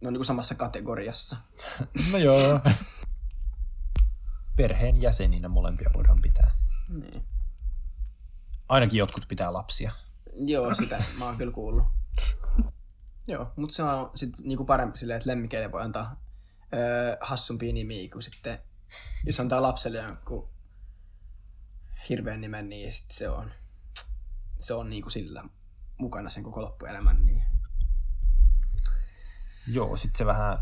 ne 0.00 0.08
on 0.08 0.12
niinku 0.12 0.24
samassa 0.24 0.54
kategoriassa. 0.54 1.36
No 2.12 2.18
joo. 2.18 2.60
Perheen 4.56 5.02
jäseninä 5.02 5.48
molempia 5.48 5.90
voidaan 5.94 6.22
pitää. 6.22 6.50
Niin. 6.88 7.24
Ainakin 8.68 8.98
jotkut 8.98 9.24
pitää 9.28 9.52
lapsia. 9.52 9.92
Joo, 10.34 10.74
sitä 10.74 10.98
mä 11.18 11.24
oon 11.24 11.36
kyllä 11.36 11.52
kuullut. 11.52 11.84
Joo, 13.28 13.52
mutta 13.56 13.74
se 13.74 13.82
on 13.82 14.10
sit 14.14 14.38
niinku 14.38 14.64
parempi 14.64 14.98
silleen, 14.98 15.16
että 15.16 15.30
lemmikeille 15.30 15.72
voi 15.72 15.82
antaa 15.82 16.20
öö, 16.74 17.16
hassumpia 17.20 17.72
nimiä 17.72 18.08
kuin 18.12 18.22
sitten, 18.22 18.58
jos 19.26 19.40
antaa 19.40 19.62
lapselle 19.62 19.98
jonkun 19.98 20.48
hirveän 22.08 22.40
nimen, 22.40 22.68
niin 22.68 22.92
sit 22.92 23.10
se 23.10 23.28
on, 23.28 23.52
se 24.58 24.74
on 24.74 24.90
niinku 24.90 25.10
sillä 25.10 25.44
mukana 25.98 26.30
sen 26.30 26.42
koko 26.42 26.62
loppuelämän. 26.62 27.26
Niin. 27.26 27.42
Joo, 29.66 29.96
sitten 29.96 30.18
se 30.18 30.26
vähän 30.26 30.58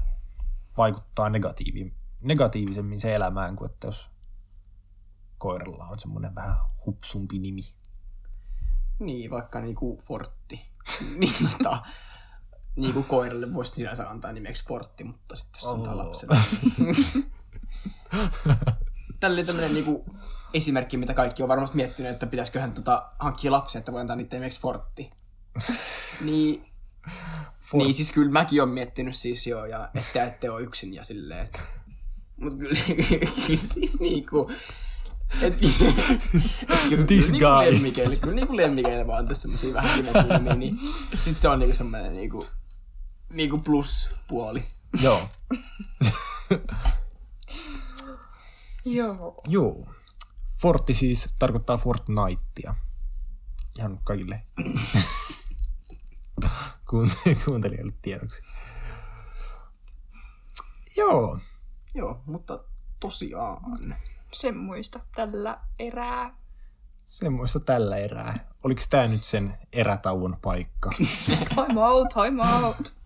vaikuttaa 0.76 1.28
negatiivi, 1.28 1.94
negatiivisemmin 2.20 3.00
se 3.00 3.14
elämään 3.14 3.56
kuin 3.56 3.70
että 3.70 3.86
jos 3.86 4.10
koiralla 5.38 5.84
on 5.84 5.98
semmoinen 5.98 6.34
vähän 6.34 6.56
hupsumpi 6.86 7.38
nimi. 7.38 7.62
Niin, 8.98 9.30
vaikka 9.30 9.60
niinku 9.60 10.00
Fortti. 10.02 10.70
niin, 11.18 11.34
tota, 11.52 11.82
niinku 12.76 13.02
koiralle 13.02 13.54
voisi 13.54 13.74
sinänsä 13.74 14.10
antaa 14.10 14.32
nimeksi 14.32 14.64
Fortti, 14.68 15.04
mutta 15.04 15.36
sitten 15.36 15.60
jos 15.62 15.72
antaa 15.72 15.98
lapselle. 15.98 16.38
Tällä 19.20 19.34
oli 19.34 19.44
tämmönen 19.44 19.74
niinku 19.74 20.04
esimerkki, 20.54 20.96
mitä 20.96 21.14
kaikki 21.14 21.42
on 21.42 21.48
varmasti 21.48 21.76
miettinyt, 21.76 22.12
että 22.12 22.26
pitäisiköhän 22.26 22.72
tota 22.72 23.10
hankkia 23.18 23.52
lapsia, 23.52 23.78
että 23.78 23.92
voi 23.92 24.00
antaa 24.00 24.16
niiden 24.16 24.40
nimeksi 24.40 24.60
Fortti. 24.60 25.10
niin, 26.24 26.66
Fort- 27.60 27.76
niin 27.76 27.94
siis 27.94 28.12
kyllä 28.12 28.30
mäkin 28.30 28.62
olen 28.62 28.74
miettinyt 28.74 29.16
siis 29.16 29.46
joo, 29.46 29.66
ja 29.66 29.90
että 29.94 30.24
ette 30.24 30.50
ole 30.50 30.62
yksin 30.62 30.94
ja 30.94 31.04
silleen, 31.04 31.44
että... 31.44 31.60
Mut 32.36 32.54
kyllä, 32.54 32.80
kyllä 33.46 33.62
siis 33.62 34.00
niinku... 34.00 34.50
Et, 35.42 35.54
et, 35.54 35.60
kyllä, 36.88 37.06
This 37.06 37.30
niinku 37.30 37.46
guy. 37.46 37.72
lemmikeille, 37.72 38.16
kyllä 38.16 38.34
niinku 38.34 38.56
lemmikeille 38.56 39.06
vaan 39.06 39.28
tässä 39.28 39.42
semmosia 39.42 39.74
vähän 39.74 40.04
kivettyjä, 40.04 40.54
niin 40.54 40.78
sit 41.24 41.38
se 41.38 41.48
on 41.48 41.58
niinku 41.58 41.76
semmonen 41.76 42.12
niinku... 42.12 42.46
niinku 43.30 43.58
plus-puoli. 43.58 44.66
Joo. 45.02 45.28
Joo. 48.84 49.40
Joo. 49.48 49.88
Fortti 50.60 50.94
siis 50.94 51.30
tarkoittaa 51.38 51.78
Fortnitea. 51.78 52.74
Ihan 53.78 54.00
kaikille 54.04 54.42
kuunt- 56.90 57.44
kuuntelijoille 57.44 57.92
tiedoksi. 58.02 58.42
Joo. 60.96 61.38
Joo, 61.94 62.22
mutta 62.26 62.64
tosiaan. 63.00 63.96
Semmoista 64.32 65.00
tällä 65.14 65.60
erää. 65.78 66.36
Semmoista 67.04 67.60
tällä 67.60 67.96
erää. 67.96 68.34
Oliko 68.64 68.82
tämä 68.90 69.08
nyt 69.08 69.24
sen 69.24 69.58
erätauon 69.72 70.38
paikka? 70.42 70.90
Time 71.48 71.80
out, 71.86 72.08
time 72.08 72.42
out. 72.62 72.96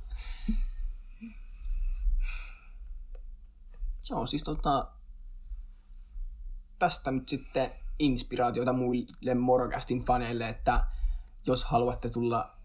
Joo, 4.10 4.26
siis 4.26 4.42
tota, 4.42 4.88
tästä 6.78 7.10
nyt 7.10 7.28
sitten 7.28 7.70
inspiraatiota 7.98 8.72
muille 8.72 9.34
Morgastin 9.34 10.04
faneille, 10.04 10.48
että 10.48 10.86
jos 11.46 11.64
haluatte 11.64 12.08
tulla 12.08 12.56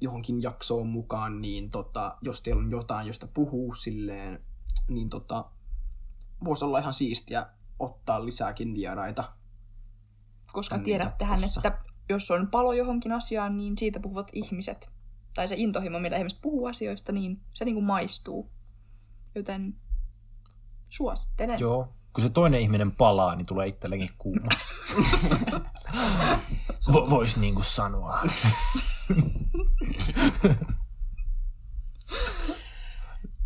johonkin 0.00 0.42
jaksoon 0.42 0.86
mukaan, 0.86 1.40
niin 1.40 1.70
tota, 1.70 2.16
jos 2.22 2.42
teillä 2.42 2.62
on 2.62 2.70
jotain, 2.70 3.06
josta 3.06 3.28
puhuu 3.34 3.74
silleen, 3.74 4.44
niin 4.88 5.10
tota, 5.10 5.50
voisi 6.44 6.64
olla 6.64 6.78
ihan 6.78 6.94
siistiä 6.94 7.46
ottaa 7.78 8.24
lisääkin 8.24 8.74
vieraita. 8.74 9.32
Koska 10.52 10.78
tiedättehän, 10.78 11.44
että 11.44 11.78
jos 12.08 12.30
on 12.30 12.48
palo 12.50 12.72
johonkin 12.72 13.12
asiaan, 13.12 13.56
niin 13.56 13.78
siitä 13.78 14.00
puhuvat 14.00 14.28
ihmiset. 14.32 14.90
Tai 15.34 15.48
se 15.48 15.54
intohimo, 15.58 15.98
millä 15.98 16.16
ihmiset 16.16 16.38
puhuu 16.42 16.66
asioista, 16.66 17.12
niin 17.12 17.40
se 17.52 17.64
niinku 17.64 17.80
maistuu. 17.80 18.50
Joten 19.34 19.76
suosittelen. 20.88 21.60
Joo. 21.60 21.92
Kun 22.12 22.24
se 22.24 22.30
toinen 22.30 22.60
ihminen 22.60 22.92
palaa, 22.92 23.34
niin 23.34 23.46
tulee 23.46 23.66
itsellekin 23.66 24.08
kuuma. 24.18 24.48
Vo- 26.92 27.10
Vois 27.10 27.36
niinku 27.36 27.62
sanoa. 27.62 28.20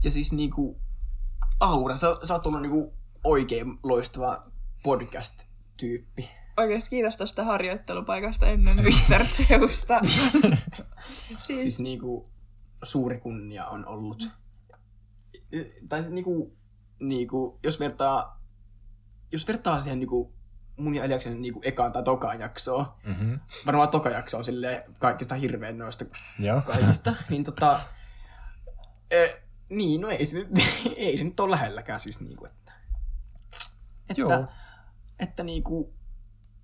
Ja 0.04 0.10
siis 0.10 0.32
niinku, 0.32 0.80
Aura, 1.60 1.96
sä, 1.96 2.16
sä 2.22 2.34
oot 2.34 2.46
ollut 2.46 2.62
niinku 2.62 2.94
oikein 3.24 3.78
loistava 3.82 4.42
podcast-tyyppi. 4.82 6.28
Oikeasti 6.56 6.90
kiitos 6.90 7.16
tästä 7.16 7.44
harjoittelupaikasta 7.44 8.46
ennen 8.46 8.76
Mr. 9.10 9.26
Zeusta. 9.26 10.00
siis, 11.36 11.60
Siis 11.60 11.80
niinku 11.80 12.30
suuri 12.82 13.18
kunnia 13.20 13.66
on 13.66 13.86
ollut. 13.86 14.30
Tai 15.88 16.04
se 16.04 16.10
niinku, 16.10 16.56
niinku 17.00 17.58
jos 17.64 17.80
vertaa, 17.80 18.40
jos 19.32 19.48
vertaa 19.48 19.80
siihen 19.80 19.98
niinku 19.98 20.32
mun 20.76 20.94
ja 20.94 21.04
Eliaksen 21.04 21.42
niinku 21.42 21.60
ekaan 21.64 21.92
tai 21.92 22.02
tokaan 22.02 22.40
jaksoa, 22.40 22.98
Mm-hmm. 23.04 23.40
varmaan 23.66 23.88
toka 23.88 24.10
jakso 24.10 24.38
on 24.38 24.44
silleen 24.44 24.94
kaikista 24.98 25.34
hirveän 25.34 25.78
noista 25.78 26.04
Joo. 26.38 26.60
kaikista, 26.60 27.14
niin 27.28 27.44
tota, 27.44 27.80
e, 29.10 29.26
niin, 29.68 30.00
no 30.00 30.08
ei 30.08 30.26
se 30.26 30.38
nyt, 30.38 30.48
ei 30.96 31.16
se 31.16 31.24
nyt 31.24 31.40
ole 31.40 31.50
lähelläkään 31.50 32.00
siis 32.00 32.20
niinku, 32.20 32.46
että, 32.46 32.72
että, 34.10 34.20
Joo. 34.20 34.46
että 35.18 35.42
niinku, 35.42 35.94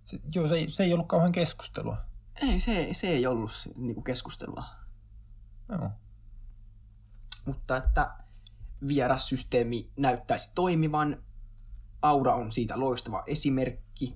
Se, 0.04 0.18
joo, 0.34 0.48
se 0.48 0.54
ei, 0.54 0.70
se 0.70 0.82
ei 0.84 0.92
ollut 0.92 1.08
kauhean 1.08 1.32
keskustelua. 1.32 1.96
ei, 2.42 2.60
se, 2.60 2.88
se 2.92 3.06
ei 3.06 3.26
ollut 3.26 3.52
niinku 3.76 4.02
keskustelua. 4.02 4.64
Joo. 5.68 5.90
mutta 7.46 7.76
että 7.76 8.10
vierassysteemi 8.88 9.90
näyttäisi 9.96 10.50
toimivan. 10.54 11.16
Aura 12.02 12.34
on 12.34 12.52
siitä 12.52 12.80
loistava 12.80 13.22
esimerkki. 13.26 14.14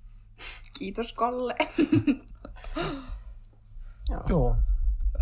kiitos 0.78 1.12
Kalle. 1.12 1.54
Joo. 4.28 4.56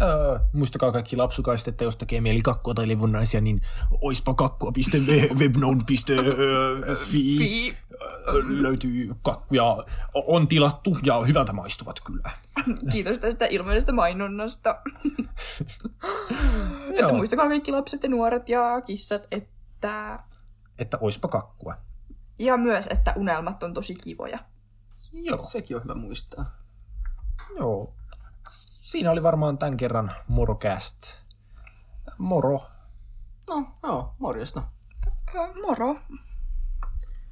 Öö, 0.02 0.38
muistakaa 0.52 0.92
kaikki 0.92 1.16
lapsukaiset, 1.16 1.68
että 1.68 1.84
jos 1.84 1.96
tekee 1.96 2.20
mieli 2.20 2.42
kakkua 2.42 2.74
tai 2.74 2.88
levonnaisia, 2.88 3.40
niin 3.40 3.60
oispa 4.00 4.34
kakkua.webnode.fi 4.34 5.96
Pii. 7.12 7.76
Löytyy 8.62 9.14
kakkuja, 9.22 9.76
on 10.14 10.48
tilattu 10.48 10.96
ja 11.02 11.20
hyvältä 11.20 11.52
maistuvat 11.52 12.00
kyllä. 12.00 12.30
Kiitos 12.92 13.18
tästä 13.18 13.46
ilmeisestä 13.50 13.92
mainonnasta. 13.92 14.80
että 16.98 17.12
muistakaa 17.12 17.48
kaikki 17.48 17.72
lapset 17.72 18.02
ja 18.02 18.08
nuoret 18.08 18.48
ja 18.48 18.80
kissat, 18.80 19.26
että... 19.30 20.18
Että 20.78 20.98
oispa 21.00 21.28
kakkua. 21.28 21.74
Ja 22.38 22.56
myös, 22.56 22.86
että 22.86 23.12
unelmat 23.16 23.62
on 23.62 23.74
tosi 23.74 23.94
kivoja. 23.94 24.38
Joo. 25.12 25.38
Sekin 25.38 25.76
on 25.76 25.82
hyvä 25.84 25.94
muistaa. 25.94 26.44
Joo. 27.56 27.94
Siinä 28.82 29.10
oli 29.10 29.22
varmaan 29.22 29.58
tämän 29.58 29.76
kerran 29.76 30.10
Morocast. 30.28 31.20
Moro. 32.18 32.60
No, 33.48 33.66
joo, 33.82 34.14
morjesta. 34.18 34.62
Moro. 35.66 35.96